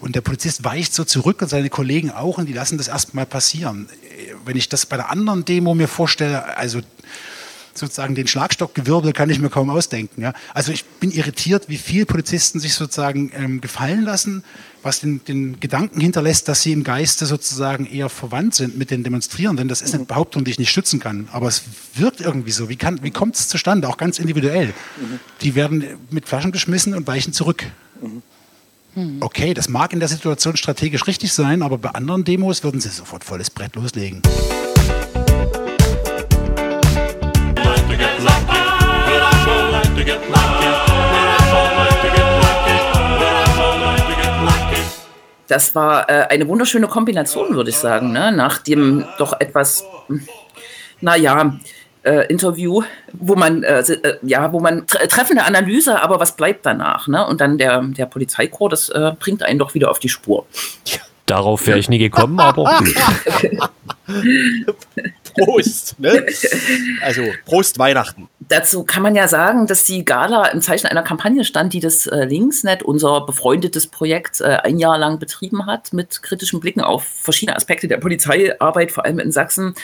[0.00, 3.26] Und der Polizist weicht so zurück und seine Kollegen auch und die lassen das erstmal
[3.26, 3.88] passieren.
[4.44, 6.80] Wenn ich das bei der anderen Demo mir vorstelle, also
[7.78, 10.22] sozusagen den Schlagstockgewirbel kann ich mir kaum ausdenken.
[10.22, 10.32] Ja.
[10.54, 14.44] Also ich bin irritiert, wie viel Polizisten sich sozusagen ähm, gefallen lassen,
[14.82, 19.02] was den, den, Gedanken hinterlässt, dass sie im Geiste sozusagen eher verwandt sind mit den
[19.02, 19.68] Demonstrierenden.
[19.68, 20.08] Das ist eine mhm.
[20.08, 21.62] Behauptung, die ich nicht stützen kann, aber es
[21.94, 22.68] wirkt irgendwie so.
[22.68, 24.68] Wie, kann, wie kommt es zustande, auch ganz individuell?
[24.68, 25.20] Mhm.
[25.40, 27.64] Die werden mit Flaschen geschmissen und weichen zurück.
[28.00, 28.22] Mhm.
[29.20, 32.88] Okay, das mag in der Situation strategisch richtig sein, aber bei anderen Demos würden sie
[32.88, 34.22] sofort volles Brett loslegen.
[45.48, 48.30] Das war äh, eine wunderschöne Kombination, würde ich sagen, ne?
[48.30, 49.82] nach dem doch etwas,
[51.00, 51.58] naja,
[52.02, 52.82] äh, Interview,
[53.14, 57.08] wo man, äh, äh ja, wo man tre treffende Analyse, aber was bleibt danach?
[57.08, 57.26] Ne?
[57.26, 60.46] Und dann der, der Polizeikorps, das äh, bringt einen doch wieder auf die Spur.
[61.24, 62.80] Darauf wäre ich nie gekommen, aber.
[65.38, 66.26] Prost, ne?
[67.02, 68.28] Also Prost Weihnachten.
[68.40, 72.06] Dazu kann man ja sagen, dass die Gala im Zeichen einer Kampagne stand, die das
[72.06, 77.04] äh, Linksnet, unser befreundetes Projekt, äh, ein Jahr lang betrieben hat, mit kritischen Blicken auf
[77.04, 79.74] verschiedene Aspekte der Polizeiarbeit, vor allem in Sachsen.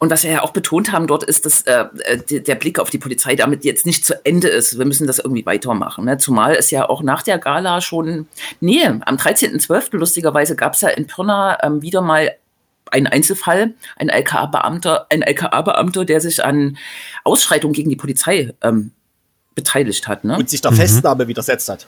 [0.00, 1.84] Und was wir ja auch betont haben dort ist, dass äh,
[2.30, 4.78] der Blick auf die Polizei damit jetzt nicht zu Ende ist.
[4.78, 6.06] Wir müssen das irgendwie weitermachen.
[6.06, 6.16] Ne?
[6.16, 8.26] Zumal es ja auch nach der Gala schon,
[8.60, 9.98] nee, am 13.12.
[9.98, 12.30] lustigerweise gab es ja in Pirna ähm, wieder mal
[12.90, 16.76] ein Einzelfall, ein LKA-Beamter, ein LKA-Beamter, der sich an
[17.24, 18.92] Ausschreitungen gegen die Polizei ähm,
[19.54, 20.24] beteiligt hat.
[20.24, 20.36] Ne?
[20.36, 20.76] Und sich der mhm.
[20.76, 21.86] Festnahme widersetzt hat.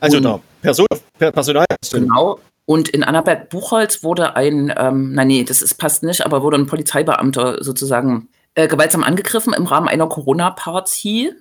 [0.00, 0.86] Also und, der Person,
[1.18, 1.66] Personal.
[1.92, 2.40] Genau.
[2.64, 6.66] Und in Annaberg-Buchholz wurde ein, ähm, na nee, das ist, passt nicht, aber wurde ein
[6.66, 11.32] Polizeibeamter sozusagen äh, gewaltsam angegriffen im Rahmen einer Corona-Party.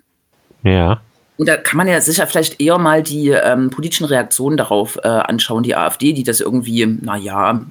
[0.63, 1.01] Ja.
[1.37, 5.07] Und da kann man ja sicher vielleicht eher mal die ähm, politischen Reaktionen darauf äh,
[5.07, 5.63] anschauen.
[5.63, 7.61] Die AfD, die das irgendwie, naja,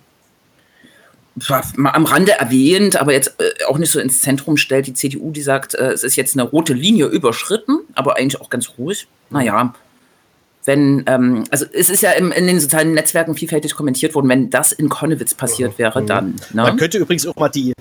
[1.77, 4.87] mal am Rande erwähnt, aber jetzt äh, auch nicht so ins Zentrum stellt.
[4.87, 8.51] Die CDU, die sagt, äh, es ist jetzt eine rote Linie überschritten, aber eigentlich auch
[8.51, 9.07] ganz ruhig.
[9.31, 9.75] Naja,
[10.65, 14.51] wenn, ähm, also es ist ja im, in den sozialen Netzwerken vielfältig kommentiert worden, wenn
[14.51, 16.37] das in Konnewitz passiert wäre, dann.
[16.53, 16.63] Ne?
[16.63, 17.73] Man könnte übrigens auch mal die,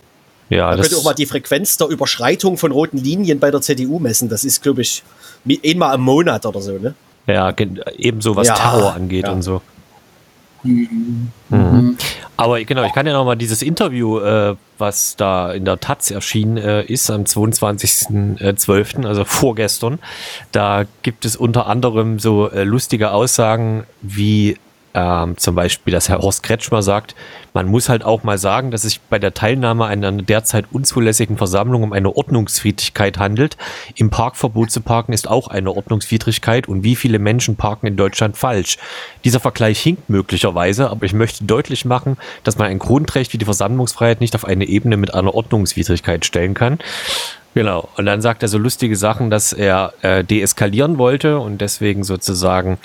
[0.50, 4.00] ja, man könnte auch mal die Frequenz der Überschreitung von roten Linien bei der CDU
[4.00, 4.30] messen.
[4.30, 5.04] Das ist, glaube ich,
[5.66, 6.96] einmal im Monat oder so, ne?
[7.28, 7.54] Ja,
[7.98, 9.32] ebenso was ja, Terror angeht ja.
[9.32, 9.62] und so.
[10.64, 11.30] Mhm.
[11.50, 11.98] Mhm.
[12.38, 16.10] Aber genau, ich kann ja noch mal dieses Interview, äh, was da in der Taz
[16.10, 20.00] erschienen äh, ist, am 22.12., also vorgestern,
[20.52, 24.58] da gibt es unter anderem so äh, lustige Aussagen wie
[24.94, 27.16] ähm, zum Beispiel, dass Herr Horst Kretschmer sagt,
[27.54, 31.38] man muss halt auch mal sagen, dass es sich bei der Teilnahme einer derzeit unzulässigen
[31.38, 33.58] Versammlung um eine Ordnungswidrigkeit handelt.
[33.96, 38.38] Im Parkverbot zu parken ist auch eine Ordnungswidrigkeit und wie viele Menschen parken in Deutschland
[38.38, 38.78] falsch.
[39.24, 43.46] Dieser Vergleich hinkt möglicherweise, aber ich möchte deutlich machen, dass man ein Grundrecht wie die
[43.46, 46.80] Versammlungsfreiheit nicht auf eine Ebene mit einer Ordnungswidrigkeit stellen kann.
[47.60, 47.90] Genau.
[47.98, 52.78] Und dann sagt er so lustige Sachen, dass er äh, deeskalieren wollte und deswegen sozusagen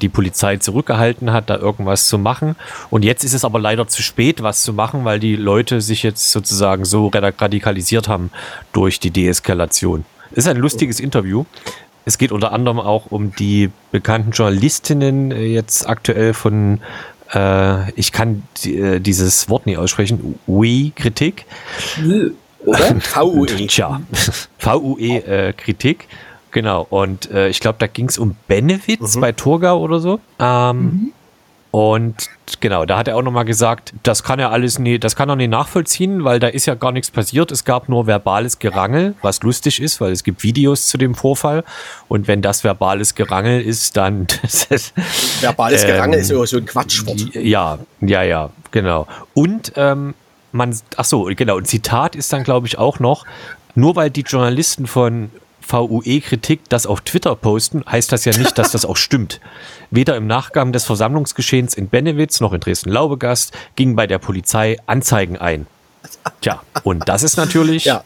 [0.00, 2.54] die Polizei zurückgehalten hat, da irgendwas zu machen.
[2.90, 6.04] Und jetzt ist es aber leider zu spät, was zu machen, weil die Leute sich
[6.04, 8.30] jetzt sozusagen so radikalisiert haben
[8.72, 10.04] durch die Deeskalation.
[10.30, 11.44] Ist ein lustiges Interview.
[12.04, 16.78] Es geht unter anderem auch um die bekannten Journalistinnen äh, jetzt aktuell von
[17.32, 21.46] äh, ich kann äh, dieses Wort nie aussprechen, We-Kritik.
[22.64, 22.96] Oder?
[23.00, 23.66] VUE.
[23.66, 24.00] Tja,
[24.58, 26.02] VUE-Kritik.
[26.02, 26.14] Äh,
[26.50, 26.86] genau.
[26.88, 29.20] Und äh, ich glaube, da ging es um Benefits mhm.
[29.20, 30.20] bei Turgau oder so.
[30.38, 31.12] Ähm, mhm.
[31.74, 35.28] Und genau, da hat er auch nochmal gesagt, das kann er alles nie, das kann
[35.28, 37.50] er nicht nachvollziehen, weil da ist ja gar nichts passiert.
[37.50, 41.64] Es gab nur verbales Gerangel, was lustig ist, weil es gibt Videos zu dem Vorfall.
[42.06, 44.28] Und wenn das verbales Gerangel ist, dann.
[45.40, 47.34] verbales ähm, Gerangel ist immer so ein Quatschwort.
[47.34, 49.08] Ja, ja, ja, genau.
[49.34, 50.14] Und ähm,
[50.54, 53.26] man, ach so, genau, ein Zitat ist dann, glaube ich, auch noch,
[53.74, 55.30] nur weil die Journalisten von
[55.66, 59.40] VUE-Kritik das auf Twitter posten, heißt das ja nicht, dass das auch stimmt.
[59.90, 65.38] Weder im Nachgang des Versammlungsgeschehens in Benewitz noch in Dresden-Laubegast gingen bei der Polizei Anzeigen
[65.38, 65.66] ein.
[66.40, 67.86] Tja, und das ist natürlich.
[67.86, 68.04] Ja.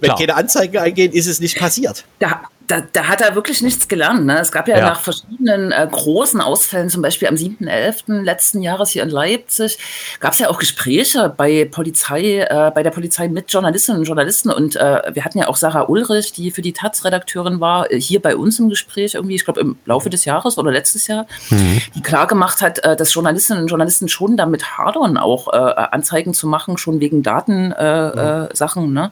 [0.00, 0.18] Wenn Klar.
[0.18, 2.04] keine Anzeigen eingehen, ist es nicht passiert.
[2.20, 4.26] Da, da, da hat er wirklich nichts gelernt.
[4.26, 4.38] Ne?
[4.38, 4.84] Es gab ja, Ja.
[4.86, 8.22] nach verschiedenen äh, großen Ausfällen, zum Beispiel am 7.11.
[8.22, 9.78] letzten Jahres hier in Leipzig,
[10.20, 14.50] gab es ja auch Gespräche bei Polizei, äh, bei der Polizei mit Journalistinnen und Journalisten.
[14.50, 18.20] Und äh, wir hatten ja auch Sarah Ulrich, die für die Taz-Redakteurin war, äh, hier
[18.20, 22.02] bei uns im Gespräch irgendwie, ich glaube im Laufe des Jahres oder letztes Jahr, die
[22.02, 26.46] klar gemacht hat, äh, dass Journalistinnen und Journalisten schon damit hadern, auch äh, Anzeigen zu
[26.46, 29.10] machen, schon wegen Datensachen, äh, Sachen, ne?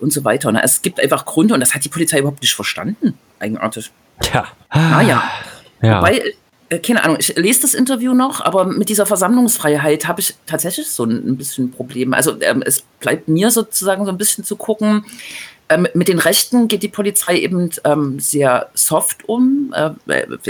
[0.00, 0.52] Und so weiter.
[0.52, 0.62] Ne?
[0.62, 3.90] Es gibt einfach Gründe und das hat die Polizei überhaupt nicht verstanden, eigenartig.
[4.20, 4.46] Tja.
[4.72, 5.22] Naja,
[5.82, 5.98] Ja.
[6.00, 6.32] wobei,
[6.68, 10.88] äh, keine Ahnung, ich lese das Interview noch, aber mit dieser Versammlungsfreiheit habe ich tatsächlich
[10.90, 12.16] so ein, ein bisschen Probleme.
[12.16, 15.04] Also ähm, es bleibt mir sozusagen so ein bisschen zu gucken,
[15.68, 19.74] ähm, mit den Rechten geht die Polizei eben ähm, sehr soft um.
[19.74, 19.90] Äh,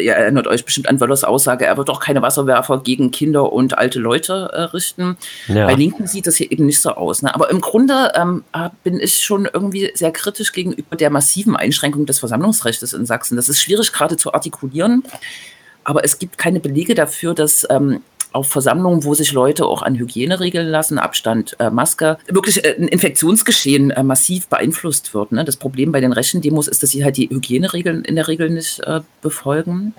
[0.01, 3.79] ihr erinnert euch bestimmt an Wöllers Aussage, er wird auch keine Wasserwerfer gegen Kinder und
[3.79, 5.17] alte Leute äh, richten.
[5.49, 5.67] Ja.
[5.67, 7.23] Bei Linken sieht das hier eben nicht so aus.
[7.23, 7.35] Ne?
[7.35, 12.05] Aber im Grunde ähm, äh, bin ich schon irgendwie sehr kritisch gegenüber der massiven Einschränkung
[12.05, 13.37] des Versammlungsrechts in Sachsen.
[13.37, 15.03] Das ist schwierig gerade zu artikulieren,
[15.85, 18.03] aber es gibt keine Belege dafür, dass ähm,
[18.37, 22.87] auf Versammlungen, wo sich Leute auch an Hygieneregeln lassen, Abstand, äh, Maske, wirklich äh, ein
[22.87, 25.33] Infektionsgeschehen äh, massiv beeinflusst wird.
[25.33, 25.45] Ne?
[25.45, 28.51] Das Problem bei den rechten Demos ist, dass sie halt die Hygieneregeln in der Regel
[28.51, 29.95] nicht äh, befolgen.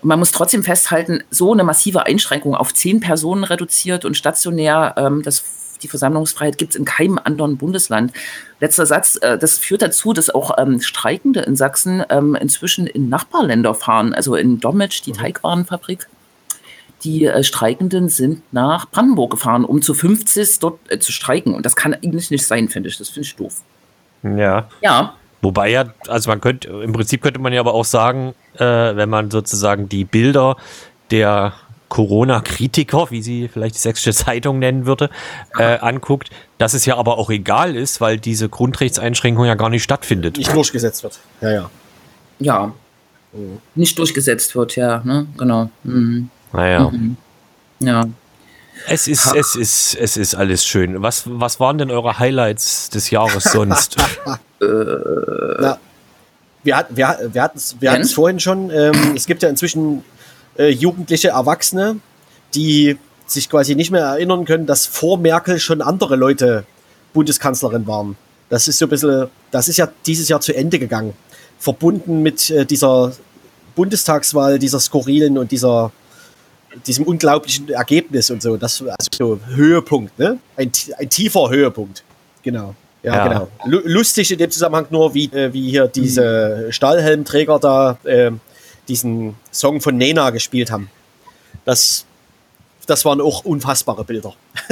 [0.00, 4.94] Und man muss trotzdem festhalten, so eine massive Einschränkung auf zehn Personen reduziert und stationär,
[4.96, 5.42] ähm, das,
[5.82, 8.12] die Versammlungsfreiheit gibt es in keinem anderen Bundesland.
[8.60, 13.08] Letzter Satz, äh, das führt dazu, dass auch ähm, Streikende in Sachsen ähm, inzwischen in
[13.08, 16.06] Nachbarländer fahren, also in Dommetsch, die Teigwarenfabrik.
[17.04, 21.54] Die äh, Streikenden sind nach Brandenburg gefahren, um zu 50 dort äh, zu streiken.
[21.54, 22.98] Und das kann eigentlich nicht sein, finde ich.
[22.98, 23.62] Das finde ich doof.
[24.22, 24.68] Ja.
[24.82, 28.64] Ja, Wobei ja, also man könnte, im Prinzip könnte man ja aber auch sagen, äh,
[28.64, 30.56] wenn man sozusagen die Bilder
[31.10, 31.54] der
[31.88, 35.10] Corona-Kritiker, wie sie vielleicht die Sächsische Zeitung nennen würde,
[35.58, 39.82] äh, anguckt, dass es ja aber auch egal ist, weil diese Grundrechtseinschränkung ja gar nicht
[39.82, 40.36] stattfindet.
[40.36, 41.18] Nicht durchgesetzt wird.
[41.40, 41.70] Ja, ja.
[42.38, 42.72] ja.
[43.74, 45.26] Nicht durchgesetzt wird, ja, ne?
[45.38, 45.70] Genau.
[45.84, 46.30] Mhm.
[46.52, 46.92] Naja.
[47.80, 48.08] Ja.
[48.86, 51.02] Es ist, es ist, es ist alles schön.
[51.02, 53.96] Was, was waren denn eure Highlights des Jahres sonst?
[54.60, 55.78] Na,
[56.62, 58.14] wir hatten wir, wir hatten's, wir hatten's Jens?
[58.14, 58.70] vorhin schon.
[58.70, 60.04] Ähm, es gibt ja inzwischen
[60.58, 61.96] äh, jugendliche Erwachsene,
[62.54, 66.64] die sich quasi nicht mehr erinnern können, dass vor Merkel schon andere Leute
[67.12, 68.16] Bundeskanzlerin waren.
[68.48, 71.14] Das ist so ein bisschen, das ist ja dieses Jahr zu Ende gegangen.
[71.58, 73.12] Verbunden mit äh, dieser
[73.76, 75.92] Bundestagswahl, dieser skurrilen und dieser
[76.86, 78.56] diesem unglaublichen Ergebnis und so.
[78.56, 80.38] Das war also so Höhepunkt, ne?
[80.56, 82.04] Ein, ein tiefer Höhepunkt.
[82.42, 82.74] Genau.
[83.02, 83.28] Ja, Ja.
[83.28, 83.48] genau.
[83.64, 88.30] Lu lustig in dem Zusammenhang nur, wie, äh, wie hier diese Stahlhelmträger da äh,
[88.88, 90.90] diesen Song von Nena gespielt haben.
[91.64, 92.04] Das,
[92.86, 94.34] das waren auch unfassbare Bilder.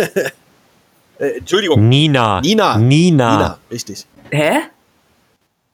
[1.19, 1.89] äh, Entschuldigung.
[1.89, 2.41] Nina.
[2.41, 2.77] Nina.
[2.79, 3.33] Nina.
[3.37, 4.07] Nina, richtig.
[4.31, 4.59] Hä?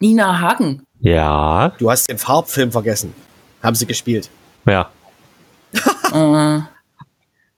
[0.00, 0.82] Nina Hagen.
[1.00, 1.72] Ja.
[1.78, 3.14] Du hast den Farbfilm vergessen.
[3.62, 4.30] Haben sie gespielt.
[4.66, 4.90] Ja.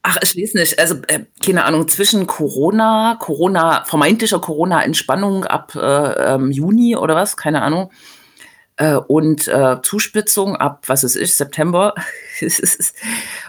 [0.08, 0.78] Ach, ich weiß nicht.
[0.78, 7.36] Also, äh, keine Ahnung, zwischen Corona, Corona, vermeintlicher Corona-Entspannung ab äh, ähm, Juni oder was,
[7.36, 7.90] keine Ahnung,
[8.76, 11.92] äh, und äh, Zuspitzung ab, was weiß ich, September.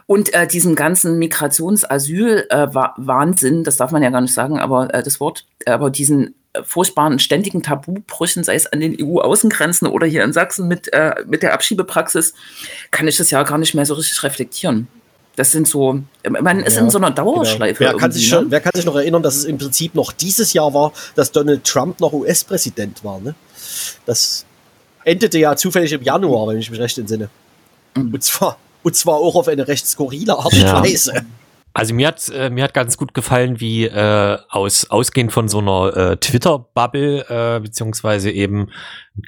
[0.07, 5.19] und äh, diesem ganzen Migrations-Asyl-Wahnsinn, das darf man ja gar nicht sagen, aber äh, das
[5.19, 6.31] Wort, aber diesen äh,
[6.63, 11.43] furchtbaren ständigen Tabubrüchen, sei es an den EU-Außengrenzen oder hier in Sachsen mit, äh, mit
[11.43, 12.33] der Abschiebepraxis,
[12.91, 14.87] kann ich das ja gar nicht mehr so richtig reflektieren.
[15.35, 17.83] Das sind so, man ist Ja, in so einer Dauerschleife.
[17.83, 17.91] Genau.
[17.91, 18.51] Wer, kann sich schon, ne?
[18.51, 21.63] wer kann sich noch erinnern, dass es im Prinzip noch dieses Jahr war, dass Donald
[21.63, 23.19] Trump noch US-Präsident war?
[23.19, 23.35] Ne?
[24.07, 24.45] Das
[25.03, 27.29] endete ja zufällig im Januar, wenn ich mich recht entsinne.
[27.95, 28.15] Mhm.
[28.15, 30.83] Und zwar, und zwar auch auf eine recht skurrile Art und Ja.
[30.83, 31.13] Weise.
[31.77, 35.59] Also mir hat äh, mir hat ganz gut gefallen, wie äh, aus ausgehend von so
[35.59, 38.71] einer äh, Twitter-Bubble äh, beziehungsweise eben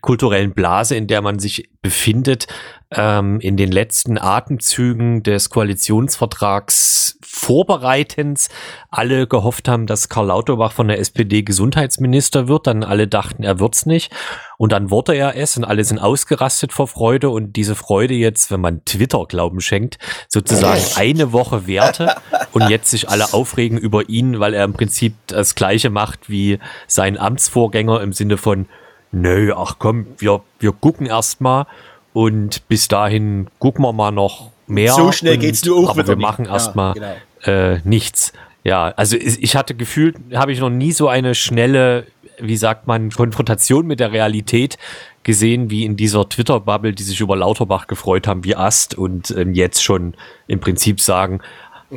[0.01, 2.47] kulturellen Blase, in der man sich befindet,
[2.89, 8.49] ähm, in den letzten Atemzügen des Koalitionsvertrags Vorbereitens
[8.89, 12.65] alle gehofft haben, dass Karl Lauterbach von der SPD Gesundheitsminister wird.
[12.65, 14.11] Dann alle dachten, er wird's nicht.
[14.57, 18.49] Und dann wurde er es und alle sind ausgerastet vor Freude und diese Freude jetzt,
[18.49, 22.15] wenn man Twitter Glauben schenkt, sozusagen eine Woche währte
[22.51, 26.57] und jetzt sich alle aufregen über ihn, weil er im Prinzip das Gleiche macht wie
[26.87, 28.65] sein Amtsvorgänger im Sinne von,
[29.11, 31.67] nö, ach komm, wir, wir gucken erst mal
[32.11, 34.93] und bis dahin gucken wir mal noch mehr.
[34.93, 36.21] So schnell und, geht's nur auch Aber wir nicht.
[36.21, 37.15] machen Ja, erst mal genau.
[37.43, 38.33] äh, nichts.
[38.63, 42.05] Ja, also ich hatte gefühlt, habe ich noch nie so eine schnelle,
[42.39, 44.77] wie sagt man, Konfrontation mit der Realität
[45.23, 49.53] gesehen, wie in dieser Twitter-Bubble, die sich über Lauterbach gefreut haben, wie Ast und ähm,
[49.53, 50.13] jetzt schon
[50.47, 51.39] im Prinzip sagen,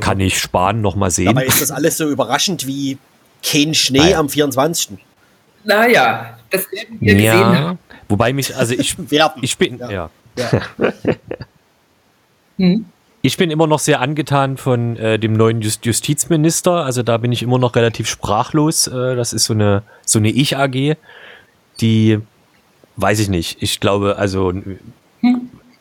[0.01, 1.27] kann ich Spahn noch mal sehen.
[1.27, 2.99] Dabei ist das alles so überraschend wie
[3.45, 4.15] kein Schnee Nein.
[4.15, 4.99] am 24.
[5.65, 7.79] Naja, das werden wir gesehen ja, haben.
[8.09, 8.97] wobei mich, also ich,
[9.43, 9.91] ich bin, Ja.
[9.91, 10.11] ja.
[10.37, 10.63] Ja.
[12.59, 12.87] Hm.
[13.25, 16.85] Ich bin immer noch sehr angetan von äh, dem neuen Just Justizminister.
[16.85, 18.89] Also da bin ich immer noch relativ sprachlos.
[18.89, 20.97] Äh, das ist so eine so eine Ich-AG,
[21.81, 22.19] die
[22.97, 23.63] weiß ich nicht.
[23.63, 24.53] Ich glaube, also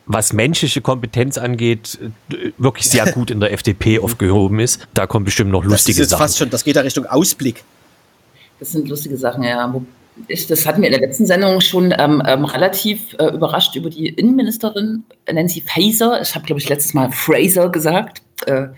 [0.06, 1.98] was menschliche Kompetenz angeht,
[2.30, 4.86] äh, wirklich sehr gut in der FDP aufgehoben ist.
[4.94, 6.20] Da kommen bestimmt noch Das ist lustige jetzt Sachen.
[6.22, 7.64] fast schon, das geht ja Richtung Ausblick.
[8.60, 9.74] Das sind lustige Sachen, ja.
[10.28, 13.90] Ich, das hatten wir in der letzten Sendung schon ähm, ähm, relativ äh, überrascht über
[13.90, 16.20] die Innenministerin Nancy Faeser.
[16.20, 18.22] Ich habe, glaube ich, letztes Mal Fraser gesagt.
[18.46, 18.68] Äh,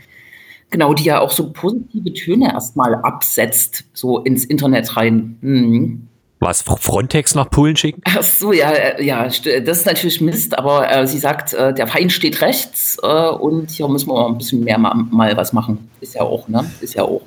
[0.71, 5.39] genau, die ja auch so positive Töne erstmal absetzt, so ins Internet rein.
[5.41, 6.09] Mhm.
[6.41, 8.03] Was Frontex nach Polen schicken?
[8.05, 11.87] Ach so, ja, äh, ja, das ist natürlich Mist, aber äh, sie sagt, äh, der
[11.87, 15.89] Feind steht rechts äh, und hier müssen wir ein bisschen mehr mal, mal was machen.
[16.01, 16.71] Ist ja auch, ne?
[16.81, 17.23] Ist ja auch.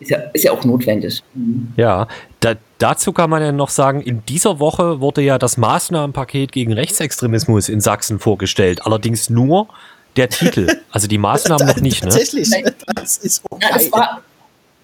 [0.00, 1.22] Ist ja, ist ja auch notwendig.
[1.76, 2.08] Ja,
[2.40, 6.72] da, dazu kann man ja noch sagen, in dieser Woche wurde ja das Maßnahmenpaket gegen
[6.72, 8.86] Rechtsextremismus in Sachsen vorgestellt.
[8.86, 9.68] Allerdings nur
[10.16, 12.02] der Titel, also die Maßnahmen noch nicht.
[12.02, 12.10] Ne?
[12.10, 12.50] Tatsächlich.
[12.94, 13.74] Das ist Ja, okay.
[13.76, 14.22] es, war,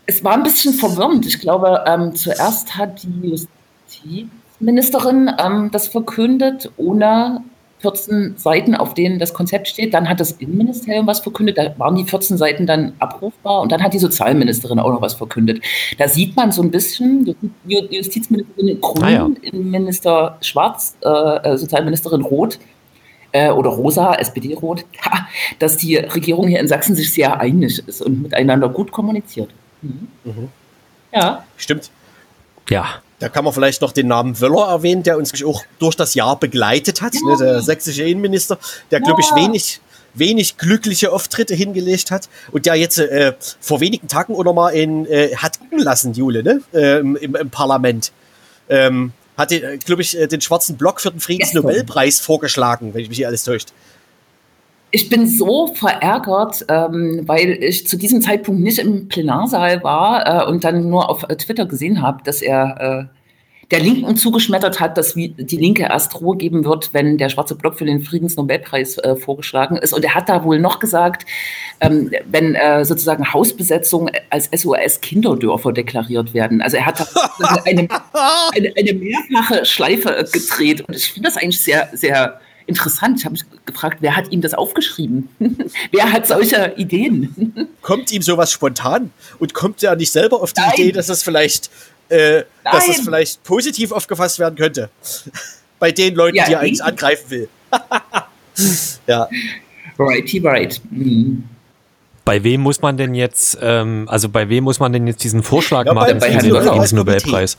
[0.05, 1.25] es war ein bisschen verwirrend.
[1.25, 3.49] Ich glaube, ähm, zuerst hat die
[3.89, 7.43] Justizministerin ähm, das verkündet, ohne
[7.87, 9.95] 14 Seiten, auf denen das Konzept steht.
[9.95, 13.82] Dann hat das Innenministerium was verkündet, da waren die 14 Seiten dann abrufbar und dann
[13.82, 15.62] hat die Sozialministerin auch noch was verkündet.
[15.99, 17.37] Da sieht man so ein bisschen,
[17.68, 19.30] Ju- Justizministerin Grün, Ah ja.
[19.43, 22.59] Innenminister Schwarz, äh, äh, Sozialministerin Roth
[23.32, 24.84] äh, oder Rosa, SPD-Rot,
[25.61, 29.51] dass die Regierung hier in Sachsen sich sehr einig ist und miteinander gut kommuniziert.
[29.82, 30.09] Mhm.
[31.14, 31.91] Ja, Stimmt.
[32.68, 32.87] Ja,
[33.19, 36.39] Da kann man vielleicht noch den Namen Wöller erwähnen, der uns auch durch das Jahr
[36.39, 37.14] begleitet hat.
[37.14, 38.59] Ne, der sächsische Innenminister,
[38.91, 39.37] der, glaube ich, Ja.
[39.37, 39.81] wenig,
[40.12, 44.71] wenig glückliche Auftritte hingelegt hat und der jetzt äh, vor wenigen Tagen auch noch mal
[44.71, 46.61] in, äh, hat gucken lassen, Jule, ne?
[46.75, 48.12] ähm, im, im Parlament.
[48.69, 53.09] Ähm, hat, äh, glaube ich, äh, den schwarzen Block für den Friedensnobelpreis vorgeschlagen, wenn ich
[53.09, 53.69] mich hier alles täuscht.
[54.97, 60.51] Ich bin so verärgert, ähm, weil ich zu diesem Zeitpunkt nicht im Plenarsaal war äh,
[60.51, 64.97] und dann nur auf äh, Twitter gesehen habe, dass er äh, der Linken zugeschmettert hat,
[64.97, 69.17] dass die Linke erst Ruhe geben wird, wenn der schwarze Block für den Friedensnobelpreis äh,
[69.17, 69.93] vorgeschlagen ist.
[69.93, 71.27] Und er hat da wohl noch gesagt,
[71.83, 76.63] ähm, wenn äh, sozusagen Hausbesetzungen als SOS-Kinderdörfer deklariert werden.
[76.63, 77.87] Also er hat da eine,
[78.55, 80.81] eine, eine mehrfache Schleife äh, gedreht.
[80.89, 83.19] Und ich finde das eigentlich sehr, sehr interessant.
[83.21, 85.29] Ich habe mich gefragt, wer hat ihm das aufgeschrieben?
[85.93, 87.69] wer hat solche Ideen?
[87.83, 90.73] Kommt ihm sowas spontan und kommt er nicht selber auf die Nein.
[90.75, 91.71] Idee, dass es vielleicht,
[92.09, 93.05] äh, dass es Nein.
[93.05, 94.91] vielleicht positiv aufgefasst werden könnte?
[95.79, 97.49] Bei den Leuten, Ja, die er eigentlich ich- angreifen will.
[99.07, 99.29] ja.
[99.99, 100.81] Righty right.
[100.91, 101.45] Mhm.
[102.25, 105.43] bei wem muss man denn jetzt, ähm, also bei wem muss man denn jetzt diesen
[105.43, 106.62] Vorschlag Ja, bei- machen bei für Herrn den.
[106.62, 107.57] Friedensnobelpreis?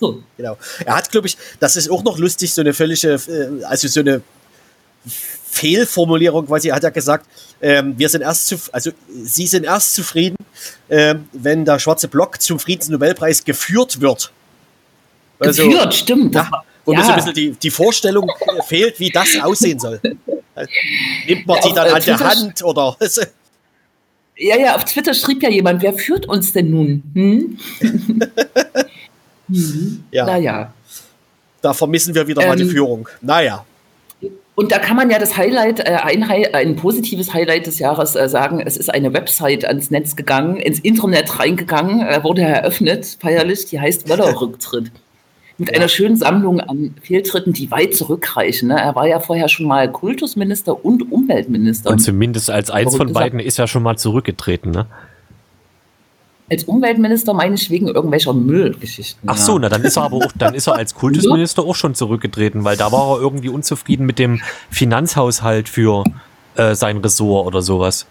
[0.36, 0.56] Genau.
[0.84, 4.00] Er hat, glaube ich, das ist auch noch lustig, so eine völlige, äh, also so
[4.00, 4.22] eine
[5.50, 6.68] Fehlformulierung quasi.
[6.68, 7.26] Er hat ja gesagt,
[7.60, 10.36] ähm, wir sind erst zu, also Sie sind erst zufrieden,
[10.88, 14.32] ähm, wenn der schwarze Block zum Friedensnobelpreis geführt wird.
[15.38, 16.34] Also, Geführt, stimmt.
[16.34, 16.50] Ja,
[16.84, 17.04] wo mir ja.
[17.04, 18.30] so ein bisschen die, die Vorstellung
[18.66, 20.00] fehlt, wie das aussehen soll.
[21.26, 22.96] Nimmt man Ja, die dann an der Hand oder?
[24.36, 27.02] Ja, ja, auf Twitter schrieb ja jemand, wer führt uns denn nun?
[27.14, 27.58] Hm?
[29.52, 30.04] hm.
[30.10, 30.26] Ja.
[30.26, 30.72] Naja.
[31.62, 33.08] Da vermissen wir wieder mal die Ähm, Führung.
[33.20, 33.64] Naja.
[34.54, 38.28] Und da kann man ja das Highlight, äh, ein, ein positives Highlight des Jahres äh,
[38.28, 43.64] sagen, es ist eine Website ans Netz gegangen, ins Internet reingegangen, äh, wurde eröffnet, feierlich,
[43.66, 44.92] die heißt Wöller-Rücktritt.
[45.56, 48.68] Mit einer schönen Sammlung an Fehltritten, die weit zurückreichen.
[48.68, 48.80] Ne?
[48.80, 51.90] Er war ja vorher schon mal Kultusminister und Umweltminister.
[51.90, 54.86] Und zumindest als eins von beiden ist er schon mal zurückgetreten, ne?
[56.50, 59.28] Als Umweltminister meine ich wegen irgendwelcher Müllgeschichten.
[59.28, 59.42] Ach ja.
[59.42, 62.64] so, na dann ist er aber auch, dann ist er als Kultusminister auch schon zurückgetreten,
[62.64, 64.40] weil da war er irgendwie unzufrieden mit dem
[64.70, 66.04] Finanzhaushalt für
[66.56, 68.06] äh, sein Ressort oder sowas.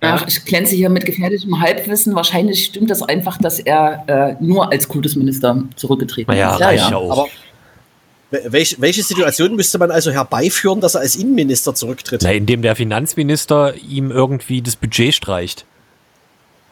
[0.00, 2.14] Ach, ich glänze hier mit gefährlichem Halbwissen.
[2.14, 6.60] Wahrscheinlich stimmt das einfach, dass er äh, nur als Kultusminister zurückgetreten Naja, ist.
[6.60, 7.10] reicht ja auch.
[7.10, 7.28] Aber
[8.30, 12.22] welche, welche Situation müsste man also herbeiführen, dass er als Innenminister zurücktritt?
[12.22, 15.66] Na, indem der Finanzminister ihm irgendwie das Budget streicht.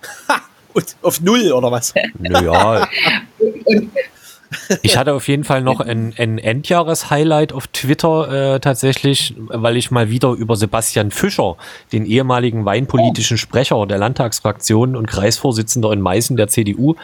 [0.72, 1.92] Und auf Null oder was?
[2.18, 2.88] Naja,
[4.82, 9.90] Ich hatte auf jeden Fall noch ein, ein Endjahres-Highlight auf Twitter äh, tatsächlich, weil ich
[9.90, 11.57] mal wieder über Sebastian Fischer,
[11.92, 16.96] den ehemaligen weinpolitischen Sprecher der Landtagsfraktion und Kreisvorsitzender in Meißen der CDU,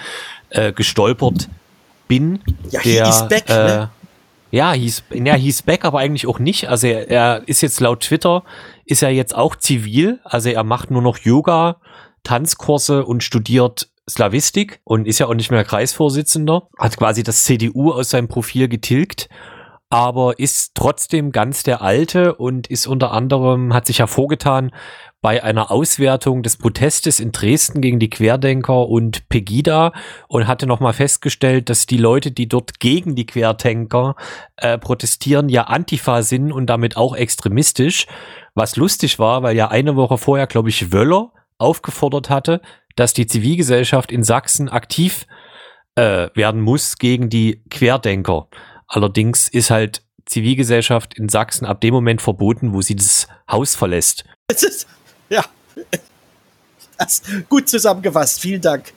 [0.51, 1.49] äh, gestolpert
[2.09, 2.41] bin.
[2.71, 3.91] Ja, he der, is back, äh, ne?
[4.51, 6.69] Ja, hieß, ja, hieß back, aber eigentlich auch nicht.
[6.69, 8.43] Also er, er ist jetzt laut Twitter,
[8.87, 10.19] ist er jetzt auch zivil.
[10.25, 11.77] Also er macht nur noch Yoga,
[12.27, 16.69] Tanzkurse und studiert Slavistik und ist ja auch nicht mehr Kreisvorsitzender.
[16.77, 19.29] Hat quasi das CDU aus seinem Profil getilgt,
[19.91, 24.73] aber ist trotzdem ganz der Alte und ist unter anderem, hat sich hervorgetan
[25.23, 29.93] bei einer Auswertung des Protestes in Dresden gegen die Querdenker und Pegida
[30.27, 34.17] und hatte nochmal festgestellt, dass die Leute, die dort gegen die Querdenker
[34.57, 38.07] äh, protestieren, ja Antifa sind und damit auch extremistisch.
[38.55, 42.61] Was lustig war, weil ja eine Woche vorher, glaube ich, Wöller aufgefordert hatte,
[42.97, 45.27] dass die Zivilgesellschaft in Sachsen aktiv
[45.95, 48.49] äh, werden muss gegen die Querdenker.
[48.89, 54.25] Allerdings ist halt Zivilgesellschaft in Sachsen ab dem Moment verboten, wo sie das Haus verlässt.
[54.49, 54.87] Das ist,
[55.29, 55.45] ja.
[56.99, 58.41] Das, gut zusammengefasst.
[58.41, 58.93] Vielen Dank.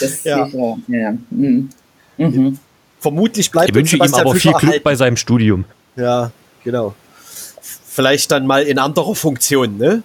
[0.00, 0.46] Das Ja.
[0.46, 0.76] ja.
[0.88, 1.12] ja.
[1.30, 1.70] Mhm.
[2.16, 2.58] Mhm.
[2.98, 4.84] Vermutlich bleibt Ich wünsche ihm aber viel Glück erhalten.
[4.84, 5.64] bei seinem Studium.
[5.96, 6.32] Ja,
[6.64, 6.94] genau.
[7.60, 10.02] Vielleicht dann mal in anderer Funktion, ne?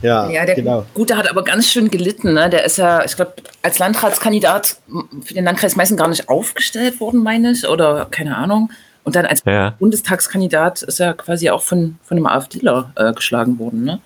[0.00, 0.86] Ja, Ja, der genau.
[0.94, 2.32] Gute hat aber ganz schön gelitten.
[2.32, 2.48] Ne?
[2.48, 4.76] Der ist ja, ich glaube, als Landratskandidat
[5.24, 8.70] für den Landkreis Meißen gar nicht aufgestellt worden, meine ich, oder keine Ahnung.
[9.04, 9.70] Und dann als Ja.
[9.78, 13.84] Bundestagskandidat ist er quasi auch von, von einem AfDler äh, geschlagen worden.
[13.84, 14.00] Ne?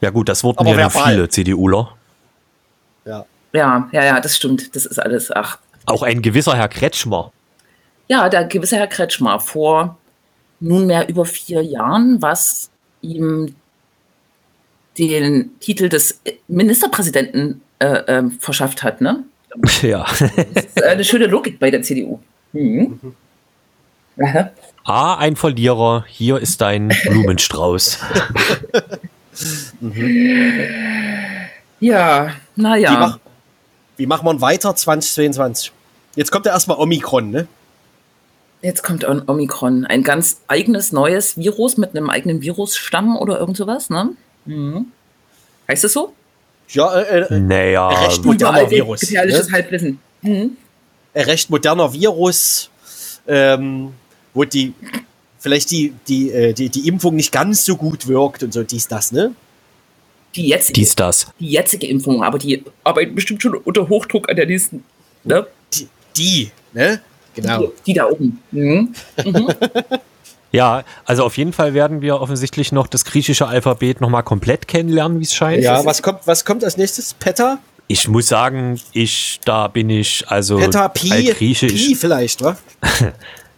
[0.00, 1.96] Ja gut, das wurden Aber ja viele CDUler.
[3.04, 3.24] Ja.
[3.52, 4.74] Ja, ja, ja, das stimmt.
[4.74, 5.58] Das ist alles, ach.
[5.86, 7.32] Auch ein gewisser Herr Kretschmer.
[8.08, 9.96] Ja, der gewisse Herr Kretschmer vor
[10.60, 13.54] nunmehr über vier Jahren, was ihm
[14.98, 19.00] den Titel des Ministerpräsidenten äh, ähm, verschafft hat.
[19.00, 19.24] Ne?
[19.82, 20.06] Ja.
[20.54, 22.18] Das ist äh, eine schöne Logik bei der CDU.
[22.52, 22.98] Mhm.
[24.22, 24.50] Aha.
[24.84, 26.04] Ah, ein Verlierer.
[26.08, 27.98] Hier ist dein Blumenstrauß.
[31.80, 32.92] Ja, Wie, naja.
[32.98, 33.18] mach,
[33.96, 35.72] wie machen wir weiter 2022?
[36.16, 37.46] Jetzt kommt ja erstmal Omikron, ne?
[38.60, 39.84] Jetzt kommt Om- Omikron.
[39.86, 44.10] Ein ganz eigenes neues Virus mit einem eigenen Virusstamm oder irgend sowas, ne?
[44.44, 44.86] Mhm.
[45.68, 46.12] Heißt es so?
[46.68, 49.00] Ja, äh, äh, Naja, Recht moderner Virus.
[49.00, 49.52] Gefährliches Ne?
[49.52, 49.98] Halbwissen.
[50.22, 50.56] Mhm.
[51.14, 52.70] ein recht moderner Virus,
[53.26, 53.92] ähm,
[54.32, 54.72] wo die
[55.38, 58.86] vielleicht die, die, äh, die, die Impfung nicht ganz so gut wirkt und so dies,
[58.88, 59.34] das, ne?
[60.34, 61.26] Die, jetzige, dies, das.
[61.38, 64.84] die jetzige Impfung, aber die arbeiten bestimmt schon unter Hochdruck an der nächsten.
[65.24, 65.46] Ne?
[65.74, 67.02] Die, die ne?
[67.34, 67.66] Genau.
[67.66, 68.40] Die, die da oben.
[68.50, 68.94] Mhm.
[70.52, 75.18] Ja, also auf jeden Fall werden wir offensichtlich noch das griechische Alphabet nochmal komplett kennenlernen,
[75.18, 75.62] wie es scheint.
[75.64, 77.14] Ja, was kommt, was kommt als nächstes?
[77.14, 77.58] Peta?
[77.88, 81.10] Ich muss sagen, ich, da bin ich, also Peta, Pi?
[81.10, 81.72] altgriechisch.
[81.72, 82.56] Pi vielleicht, wa?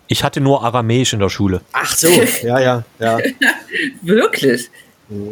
[0.06, 1.62] Ich hatte nur Aramäisch in der Schule.
[1.72, 2.08] Ach so,
[2.42, 3.18] ja, ja, ja.
[4.02, 4.70] Wirklich?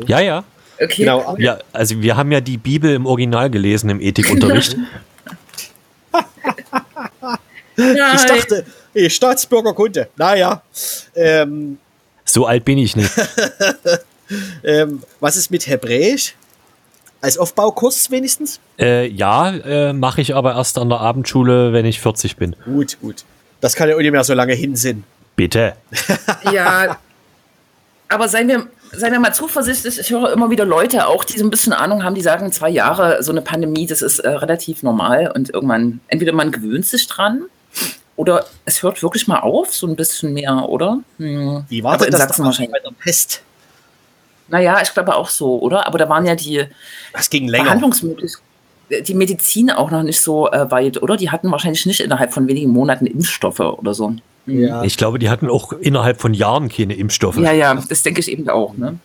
[0.07, 0.45] Ja, ja.
[0.81, 1.05] Okay.
[1.05, 1.37] Genau.
[1.39, 4.77] Ja, also wir haben ja die Bibel im Original gelesen im Ethikunterricht.
[7.77, 8.65] Ich dachte,
[8.95, 10.09] eh, Staatsbürgerkunde.
[10.17, 10.63] Naja.
[11.15, 11.79] Ähm,
[12.25, 13.11] so alt bin ich nicht.
[14.65, 16.35] ähm, was ist mit Hebräisch?
[17.21, 18.59] Als Aufbaukurs wenigstens?
[18.79, 22.57] Äh, ja, äh, mache ich aber erst an der Abendschule, wenn ich 40 bin.
[22.65, 23.25] Gut, gut.
[23.61, 25.05] Das kann ja auch nicht mehr so lange hin sind.
[25.37, 25.75] Bitte.
[26.53, 26.99] Ja,
[28.09, 29.99] aber seien wir, seien wir mal zuversichtlich.
[29.99, 32.69] Ich höre immer wieder Leute auch, die so ein bisschen Ahnung haben, die sagen, zwei
[32.69, 37.07] Jahre so eine Pandemie, das ist äh, relativ normal und irgendwann, entweder man gewöhnt sich
[37.07, 37.45] dran
[38.23, 41.01] oder es hört wirklich mal auf, so ein bisschen mehr, oder?
[41.19, 41.65] Hm.
[41.69, 42.73] Wie war aber in Sachsen wahrscheinlich.
[42.73, 43.43] bei der Pest?
[44.47, 45.87] Naja, ich glaube auch so, oder?
[45.89, 46.65] Aber da waren ja die
[47.13, 47.65] Das ging länger.
[47.65, 51.17] Behandlungsmöglichkeiten, die Medizin auch noch nicht so äh, weit, oder?
[51.17, 54.15] Die hatten wahrscheinlich nicht innerhalb von wenigen Monaten Impfstoffe oder so.
[54.47, 54.85] Ja.
[54.85, 57.39] Ich glaube, die hatten auch innerhalb von Jahren keine Impfstoffe.
[57.39, 58.77] Ja, ja, das denke ich eben auch.
[58.77, 58.99] Ne?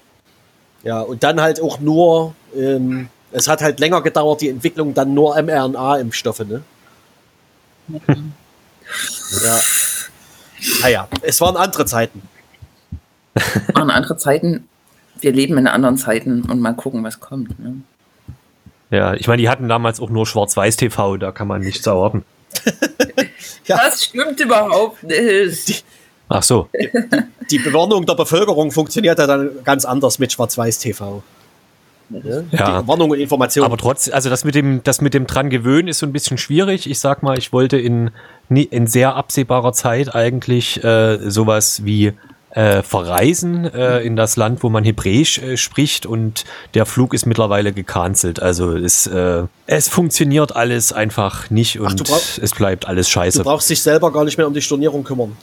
[0.83, 5.13] ja, und dann halt auch nur, ähm, es hat halt länger gedauert, die Entwicklung, dann
[5.13, 6.61] nur mRNA-Impfstoffe, ne?
[9.43, 9.59] Ja.
[10.81, 12.21] Naja, es waren andere Zeiten.
[13.73, 14.67] Waren andere Zeiten.
[15.19, 17.59] Wir leben in anderen Zeiten und mal gucken, was kommt.
[17.59, 17.81] Ne?
[18.89, 22.23] Ja, ich meine, die hatten damals auch nur Schwarz-Weiß-TV, da kann man nichts erwarten.
[23.65, 23.77] Ja.
[23.77, 25.83] Das stimmt überhaupt nicht.
[26.29, 26.69] Ach so.
[27.51, 31.21] Die Bewarnung der Bevölkerung funktioniert ja dann ganz anders mit Schwarz-Weiß-TV.
[32.09, 32.45] Ne?
[32.51, 32.81] Ja.
[32.81, 33.65] Die Warnung und Information.
[33.65, 36.37] Aber trotz, also das mit dem, das mit dem dran gewöhnen ist so ein bisschen
[36.37, 36.89] schwierig.
[36.89, 38.11] Ich sag mal, ich wollte in,
[38.49, 42.13] in sehr absehbarer Zeit eigentlich äh, sowas wie
[42.51, 47.25] äh, verreisen äh, in das Land, wo man Hebräisch äh, spricht und der Flug ist
[47.25, 48.41] mittlerweile gecancelt.
[48.41, 53.39] Also es, äh, es funktioniert alles einfach nicht und du brauch- es bleibt alles scheiße.
[53.39, 55.35] Du brauchst dich selber gar nicht mehr um die Stornierung kümmern.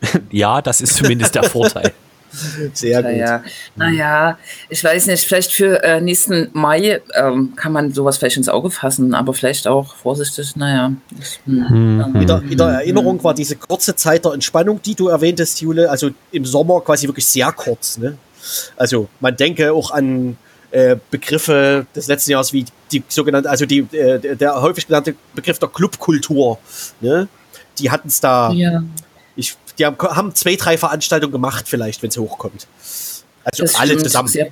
[0.30, 1.92] Ja, das ist zumindest der Vorteil.
[2.72, 3.10] Sehr gut.
[3.12, 3.44] Naja,
[3.76, 8.48] naja, ich weiß nicht, vielleicht für äh, nächsten Mai ähm, kann man sowas vielleicht ins
[8.48, 10.92] Auge fassen, aber vielleicht auch vorsichtig, naja.
[11.18, 15.60] Ich, hm, ähm, Wieder, wieder Erinnerung war diese kurze Zeit der Entspannung, die du erwähntest,
[15.60, 15.90] Jule.
[15.90, 17.98] Also im Sommer quasi wirklich sehr kurz.
[17.98, 18.16] Ne?
[18.76, 20.36] Also man denke auch an
[20.72, 25.14] äh, Begriffe des letzten Jahres wie die sogenannte, also die, äh, der- der häufig genannte
[25.34, 26.58] Begriff der Clubkultur.
[27.00, 27.28] Ne?
[27.78, 28.82] Die hatten es da, ja.
[29.78, 32.66] Die haben, haben zwei, drei Veranstaltungen gemacht, vielleicht, wenn es hochkommt.
[33.44, 34.28] Also Das alle zusammen.
[34.28, 34.48] Sehr,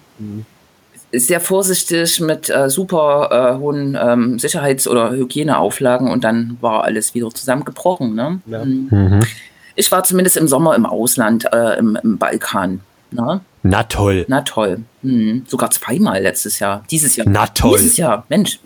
[1.13, 7.15] sehr vorsichtig mit äh, super äh, hohen ähm, Sicherheits- oder Hygieneauflagen und dann war alles
[7.15, 8.15] wieder zusammengebrochen.
[8.15, 8.41] Ne?
[8.47, 8.65] Ja.
[8.65, 8.89] Mhm.
[8.91, 9.21] Mhm.
[9.77, 12.81] Ich war zumindest im Sommer im Ausland, äh, im, im Balkan.
[13.11, 13.41] Ne?
[13.63, 14.25] Na toll.
[14.29, 14.81] Na toll.
[15.03, 15.45] Mhm.
[15.49, 16.85] Sogar zweimal letztes Jahr.
[16.91, 17.27] Dieses Jahr.
[17.29, 17.79] Na toll.
[17.79, 18.61] Dieses Jahr, Mensch.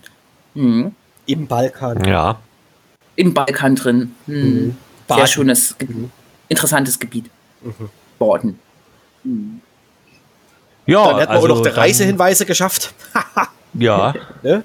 [0.54, 0.92] Mhm.
[1.26, 2.04] Im Balkan.
[2.04, 2.38] Ja.
[3.16, 4.14] Im Balkan drin.
[4.26, 4.76] Mhm.
[5.08, 5.26] Sehr Baden.
[5.26, 5.88] schönes, Ge
[6.48, 7.30] interessantes Gebiet.
[8.18, 8.58] Borden.
[10.86, 12.94] Ja, Dann hätten wir auch noch die Reisehinweise geschafft.
[13.74, 14.14] Ja.
[14.42, 14.64] ne?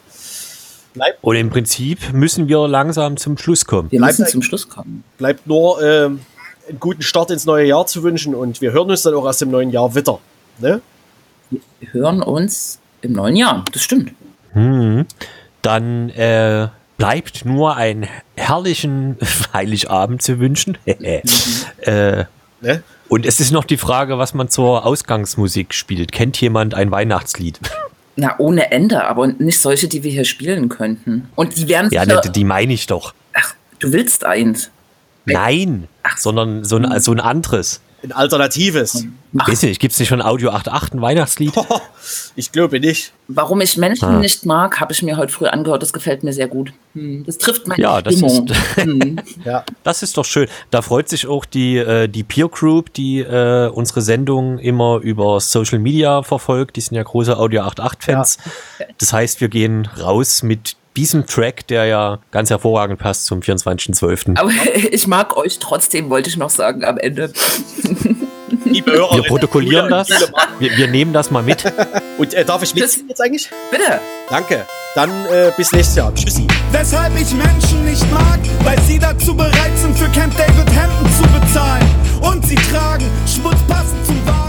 [1.21, 3.91] Und im Prinzip müssen wir langsam zum Schluss kommen.
[3.91, 5.03] Wir Bleibt müssen zum Schluss kommen.
[5.17, 6.21] bleibt nur ähm,
[6.69, 9.41] einen guten Start ins neue Jahr zu wünschen und wir hören uns dann auch erst
[9.41, 10.19] im neuen Jahr wieder.
[10.59, 10.81] Ne?
[11.51, 13.65] Wir hören uns im neuen Jahr.
[13.73, 14.13] Das stimmt.
[14.53, 15.05] Hm.
[15.61, 16.69] Dann äh,
[17.03, 19.17] bleibt nur einen herrlichen
[19.53, 20.77] Heiligabend zu wünschen.
[20.85, 22.23] äh,
[22.61, 22.81] Ne?
[23.09, 26.13] und es ist noch die Frage, was man zur Ausgangsmusik spielt.
[26.13, 27.59] Kennt jemand ein Weihnachtslied?
[28.15, 31.27] Na, ohne Ende, aber nicht solche, die wir hier spielen könnten.
[31.35, 33.13] Und die werden Ja, ne, die meine ich doch.
[33.33, 34.71] Ach, du willst eins.
[35.25, 36.17] Nein, Ach.
[36.17, 37.81] sondern so ein, so ein anderes.
[38.03, 39.05] Ein alternatives.
[39.31, 41.53] Weiß nicht, gibt es nicht schon Audio 88 ein Weihnachtslied?
[42.35, 43.13] Ich glaube nicht.
[43.29, 44.19] Warum ich Menschen Ah.
[44.19, 45.81] nicht mag, habe ich mir heute früh angehört.
[45.81, 46.73] Das gefällt mir sehr gut.
[46.95, 48.47] Hm, Das trifft meine Ja, das Stimmung.
[48.47, 49.19] ist- Hm.
[49.45, 49.63] Ja.
[49.83, 50.49] Das ist doch schön.
[50.69, 55.39] Da freut sich auch die, äh, die Peer Group, die äh, unsere Sendung immer über
[55.39, 56.75] Social Media verfolgt.
[56.75, 58.37] Die sind ja große Audio 88-Fans.
[58.97, 64.37] Das heißt, wir gehen raus mit diesem Track, der ja ganz hervorragend passt zum 24.12.
[64.37, 67.31] Aber ich mag euch trotzdem, wollte ich noch sagen am Ende.
[68.65, 70.09] Liebe Hörer, Wir protokollieren das.
[70.59, 71.63] Wir, wir nehmen das mal mit.
[72.17, 73.49] Und äh, darf ich mitsingen jetzt eigentlich?
[73.71, 73.99] Bitte.
[74.29, 74.65] Danke.
[74.95, 76.13] Dann äh, bis nächstes Jahr.
[76.13, 76.47] Tschüssi.
[76.71, 81.23] Weshalb ich Menschen nicht mag, weil sie dazu bereit sind, für Camp David Hemden zu
[81.39, 81.85] bezahlen.
[82.21, 84.42] Und sie tragen Schmutz passend zum Wagen.